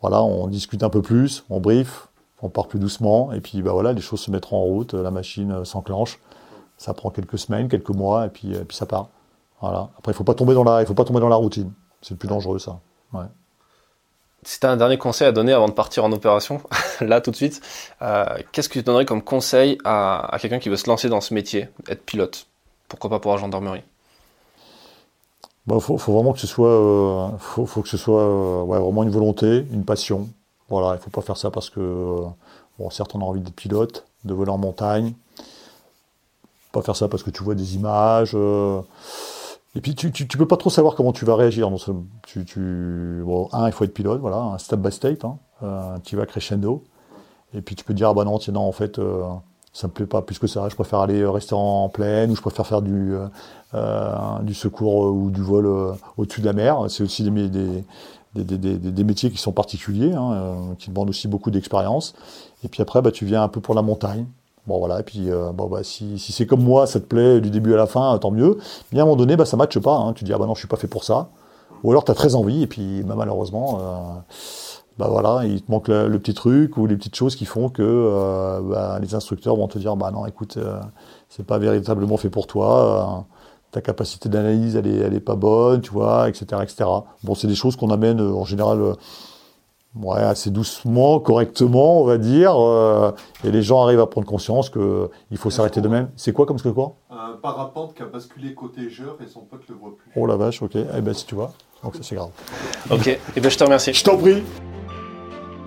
voilà, 0.00 0.22
on 0.22 0.46
discute 0.48 0.82
un 0.82 0.90
peu 0.90 1.02
plus, 1.02 1.44
on 1.50 1.60
brief, 1.60 2.08
on 2.42 2.48
part 2.48 2.66
plus 2.66 2.78
doucement, 2.78 3.32
et 3.32 3.40
puis 3.40 3.62
bah 3.62 3.72
voilà, 3.72 3.92
les 3.92 4.00
choses 4.00 4.20
se 4.20 4.30
mettront 4.30 4.56
en 4.56 4.64
route, 4.64 4.94
la 4.94 5.10
machine 5.10 5.64
s'enclenche. 5.64 6.18
Ça 6.76 6.94
prend 6.94 7.10
quelques 7.10 7.38
semaines, 7.38 7.68
quelques 7.68 7.90
mois, 7.90 8.26
et 8.26 8.28
puis, 8.30 8.52
et 8.52 8.64
puis 8.64 8.76
ça 8.76 8.86
part. 8.86 9.08
Voilà. 9.60 9.90
Après, 9.98 10.12
il 10.12 10.14
faut 10.14 10.24
pas 10.24 10.34
tomber 10.34 10.54
dans 10.54 10.64
la, 10.64 10.80
il 10.80 10.86
faut 10.86 10.94
pas 10.94 11.04
tomber 11.04 11.20
dans 11.20 11.28
la 11.28 11.36
routine. 11.36 11.72
C'est 12.02 12.12
le 12.12 12.16
plus 12.18 12.28
dangereux, 12.28 12.58
ça. 12.58 12.80
Ouais. 13.12 13.24
Si 14.42 14.58
tu 14.58 14.66
as 14.66 14.70
un 14.70 14.76
dernier 14.76 14.96
conseil 14.96 15.26
à 15.26 15.32
donner 15.32 15.52
avant 15.52 15.68
de 15.68 15.74
partir 15.74 16.04
en 16.04 16.12
opération, 16.12 16.62
là 17.00 17.20
tout 17.20 17.30
de 17.30 17.36
suite, 17.36 17.60
euh, 18.00 18.24
qu'est-ce 18.52 18.68
que 18.68 18.78
tu 18.78 18.82
donnerais 18.82 19.04
comme 19.04 19.22
conseil 19.22 19.76
à, 19.84 20.34
à 20.34 20.38
quelqu'un 20.38 20.58
qui 20.58 20.70
veut 20.70 20.76
se 20.76 20.88
lancer 20.88 21.08
dans 21.08 21.20
ce 21.20 21.34
métier, 21.34 21.68
être 21.88 22.04
pilote 22.04 22.46
Pourquoi 22.88 23.10
pas 23.10 23.20
pour 23.20 23.32
la 23.32 23.38
gendarmerie? 23.38 23.82
Il 25.66 25.74
bah, 25.74 25.80
faut, 25.80 25.98
faut, 25.98 26.14
vraiment 26.14 26.32
que 26.32 26.40
ce 26.40 26.46
soit, 26.46 26.70
euh, 26.70 27.28
faut, 27.38 27.66
faut, 27.66 27.82
que 27.82 27.88
ce 27.88 27.98
soit 27.98 28.22
euh, 28.22 28.62
ouais, 28.62 28.78
vraiment 28.78 29.02
une 29.02 29.10
volonté, 29.10 29.66
une 29.70 29.84
passion. 29.84 30.28
Voilà, 30.70 30.96
il 30.96 31.02
faut 31.02 31.10
pas 31.10 31.20
faire 31.20 31.36
ça 31.36 31.50
parce 31.50 31.68
que, 31.68 32.24
bon, 32.78 32.88
certes, 32.88 33.14
on 33.14 33.20
a 33.20 33.24
envie 33.24 33.40
d'être 33.40 33.54
pilote, 33.54 34.06
de 34.24 34.32
voler 34.32 34.50
en 34.50 34.58
montagne. 34.58 35.12
Pas 36.72 36.80
faire 36.80 36.96
ça 36.96 37.08
parce 37.08 37.22
que 37.22 37.30
tu 37.30 37.42
vois 37.42 37.54
des 37.54 37.74
images. 37.74 38.34
Euh, 39.74 39.78
et 39.78 39.80
puis 39.80 39.94
tu, 39.94 40.12
tu, 40.12 40.26
peux 40.26 40.46
pas 40.46 40.56
trop 40.56 40.70
savoir 40.70 40.94
comment 40.94 41.12
tu 41.12 41.24
vas 41.24 41.36
réagir. 41.36 41.70
Bon, 41.70 43.48
un, 43.52 43.66
il 43.66 43.72
faut 43.72 43.84
être 43.84 43.94
pilote, 43.94 44.20
voilà, 44.20 44.38
un 44.38 44.58
step 44.58 44.80
by 44.80 44.92
step, 44.92 45.24
hein, 45.24 45.38
euh, 45.62 45.96
tu 46.04 46.16
vas 46.16 46.26
crescendo. 46.26 46.84
Et 47.54 47.62
puis 47.62 47.74
tu 47.74 47.84
peux 47.84 47.94
dire, 47.94 48.08
ah 48.10 48.14
bah 48.14 48.24
non, 48.24 48.38
tiens, 48.38 48.54
non, 48.54 48.60
en 48.60 48.72
fait, 48.72 48.98
euh, 48.98 49.24
ça 49.72 49.86
me 49.86 49.92
plaît 49.92 50.06
pas 50.06 50.22
plus 50.22 50.38
que 50.38 50.46
ça, 50.46 50.68
je 50.68 50.74
préfère 50.74 51.00
aller 51.00 51.24
rester 51.24 51.54
en 51.54 51.88
plaine, 51.88 52.30
ou 52.30 52.36
je 52.36 52.40
préfère 52.40 52.66
faire 52.66 52.82
du, 52.82 53.14
euh, 53.14 53.28
euh 53.74 54.52
secours 54.52 55.06
euh, 55.06 55.10
ou 55.10 55.30
du 55.30 55.42
vol 55.42 55.66
euh, 55.66 55.92
au-dessus 56.16 56.40
de 56.40 56.46
la 56.46 56.52
mer. 56.52 56.86
C'est 56.88 57.02
aussi 57.04 57.22
des, 57.22 59.04
métiers 59.04 59.30
qui 59.30 59.38
sont 59.38 59.52
particuliers, 59.52 60.12
hein, 60.12 60.74
qui 60.78 60.90
demandent 60.90 61.10
aussi 61.10 61.28
beaucoup 61.28 61.50
d'expérience. 61.50 62.14
Et 62.64 62.68
puis 62.68 62.82
après, 62.82 63.00
bah, 63.00 63.12
tu 63.12 63.24
viens 63.24 63.42
un 63.42 63.48
peu 63.48 63.60
pour 63.60 63.74
la 63.74 63.82
montagne. 63.82 64.26
Bon 64.66 64.78
voilà, 64.78 65.00
et 65.00 65.02
puis 65.02 65.30
euh, 65.30 65.52
bon, 65.52 65.66
bah, 65.66 65.82
si, 65.82 66.18
si 66.18 66.32
c'est 66.32 66.46
comme 66.46 66.62
moi, 66.62 66.86
ça 66.86 67.00
te 67.00 67.06
plaît 67.06 67.40
du 67.40 67.50
début 67.50 67.72
à 67.74 67.76
la 67.76 67.86
fin, 67.86 68.16
tant 68.18 68.30
mieux. 68.30 68.58
Mais 68.92 68.98
à 68.98 69.02
un 69.02 69.04
moment 69.06 69.16
donné, 69.16 69.36
bah, 69.36 69.44
ça 69.44 69.56
matche 69.56 69.78
pas. 69.78 69.96
Hein. 69.96 70.12
Tu 70.12 70.24
dis, 70.24 70.32
ah 70.32 70.38
bah 70.38 70.46
non, 70.46 70.54
je 70.54 70.60
suis 70.60 70.68
pas 70.68 70.76
fait 70.76 70.86
pour 70.86 71.04
ça. 71.04 71.30
Ou 71.82 71.90
alors 71.90 72.04
tu 72.04 72.10
as 72.10 72.14
très 72.14 72.34
envie, 72.34 72.62
et 72.62 72.66
puis 72.66 73.02
bah, 73.02 73.14
malheureusement, 73.16 73.78
euh, 73.80 74.20
bah 74.98 75.08
voilà, 75.08 75.46
il 75.46 75.62
te 75.62 75.70
manque 75.70 75.88
le, 75.88 76.18
petit 76.18 76.34
truc 76.34 76.76
ou 76.76 76.86
les 76.86 76.96
petites 76.96 77.16
choses 77.16 77.36
qui 77.36 77.46
font 77.46 77.70
que 77.70 77.82
euh, 77.82 78.60
bah, 78.60 78.98
les 79.00 79.14
instructeurs 79.14 79.56
vont 79.56 79.68
te 79.68 79.78
dire, 79.78 79.96
bah 79.96 80.10
non, 80.10 80.26
écoute, 80.26 80.58
c'est 81.30 81.46
pas 81.46 81.58
véritablement 81.58 82.18
fait 82.18 82.30
pour 82.30 82.46
toi. 82.46 83.26
Ta 83.70 83.80
capacité 83.80 84.28
d'analyse, 84.28 84.76
elle 84.76 84.88
est, 84.88 84.96
elle 84.96 85.14
est 85.14 85.20
pas 85.20 85.36
bonne, 85.36 85.80
tu 85.80 85.92
vois, 85.92 86.28
etc., 86.28 86.46
etc. 86.62 86.90
Bon, 87.22 87.34
c'est 87.34 87.46
des 87.46 87.54
choses 87.54 87.76
qu'on 87.76 87.90
amène 87.90 88.20
en 88.20 88.44
général 88.44 88.96
ouais, 89.96 90.20
assez 90.20 90.50
doucement, 90.50 91.20
correctement, 91.20 92.02
on 92.02 92.04
va 92.04 92.18
dire, 92.18 92.54
euh, 92.56 93.12
et 93.44 93.50
les 93.50 93.62
gens 93.62 93.82
arrivent 93.82 94.00
à 94.00 94.06
prendre 94.06 94.26
conscience 94.26 94.70
que 94.70 95.10
il 95.30 95.36
faut 95.36 95.50
s'arrêter 95.50 95.80
de 95.80 95.88
même. 95.88 96.10
C'est 96.16 96.32
quoi 96.32 96.46
comme 96.46 96.58
ce 96.58 96.64
que 96.64 96.68
quoi? 96.68 96.96
Un 97.10 97.36
parapente 97.40 97.94
qui 97.94 98.02
a 98.02 98.06
basculé 98.06 98.54
côté 98.54 98.88
jeur 98.88 99.16
et 99.22 99.26
son 99.26 99.40
pote 99.40 99.62
le 99.68 99.74
voit 99.74 99.96
plus. 99.96 100.10
Oh 100.16 100.26
la 100.26 100.36
vache, 100.36 100.62
ok. 100.62 100.76
Eh 100.76 101.00
ben 101.00 101.14
si 101.14 101.26
tu 101.26 101.34
vois, 101.34 101.52
donc 101.82 101.96
ça 101.96 102.02
c'est 102.02 102.14
grave. 102.14 102.30
Ok, 102.90 103.06
et 103.08 103.18
eh 103.36 103.40
ben 103.40 103.50
je 103.50 103.58
te 103.58 103.64
remercie. 103.64 103.92
Je 103.92 104.04
t'en 104.04 104.16
prie. 104.16 104.42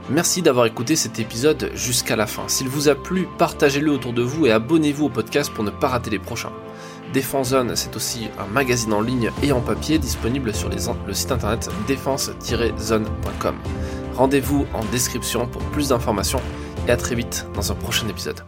Merci 0.10 0.42
d'avoir 0.42 0.66
écouté 0.66 0.98
cet 0.98 1.20
épisode 1.20 1.72
jusqu'à 1.76 2.18
la 2.18 2.28
fin. 2.28 2.44
S'il 2.48 2.68
vous 2.68 2.90
a 2.90 2.96
plu, 2.96 3.28
partagez-le 3.38 3.90
autour 3.90 4.12
de 4.12 4.22
vous 4.22 4.46
et 4.46 4.52
abonnez-vous 4.52 5.06
au 5.06 5.10
podcast 5.10 5.50
pour 5.54 5.64
ne 5.64 5.70
pas 5.70 5.88
rater 5.88 6.10
les 6.10 6.20
prochains. 6.20 6.52
Défense 7.14 7.50
Zone, 7.50 7.76
c'est 7.76 7.96
aussi 7.96 8.28
un 8.38 8.48
magazine 8.48 8.92
en 8.92 9.00
ligne 9.00 9.32
et 9.44 9.54
en 9.54 9.62
papier 9.62 10.00
disponible 10.00 10.54
sur 10.54 10.68
les, 10.68 10.88
le 11.08 11.14
site 11.14 11.32
internet 11.32 11.70
défense-zone.com. 11.88 13.56
Rendez-vous 14.16 14.66
en 14.74 14.84
description 14.86 15.48
pour 15.48 15.62
plus 15.72 15.90
d'informations 15.90 16.42
et 16.88 16.92
à 16.92 16.98
très 16.98 17.16
vite 17.16 17.48
dans 17.56 17.72
un 17.72 17.76
prochain 17.76 18.08
épisode. 18.08 18.42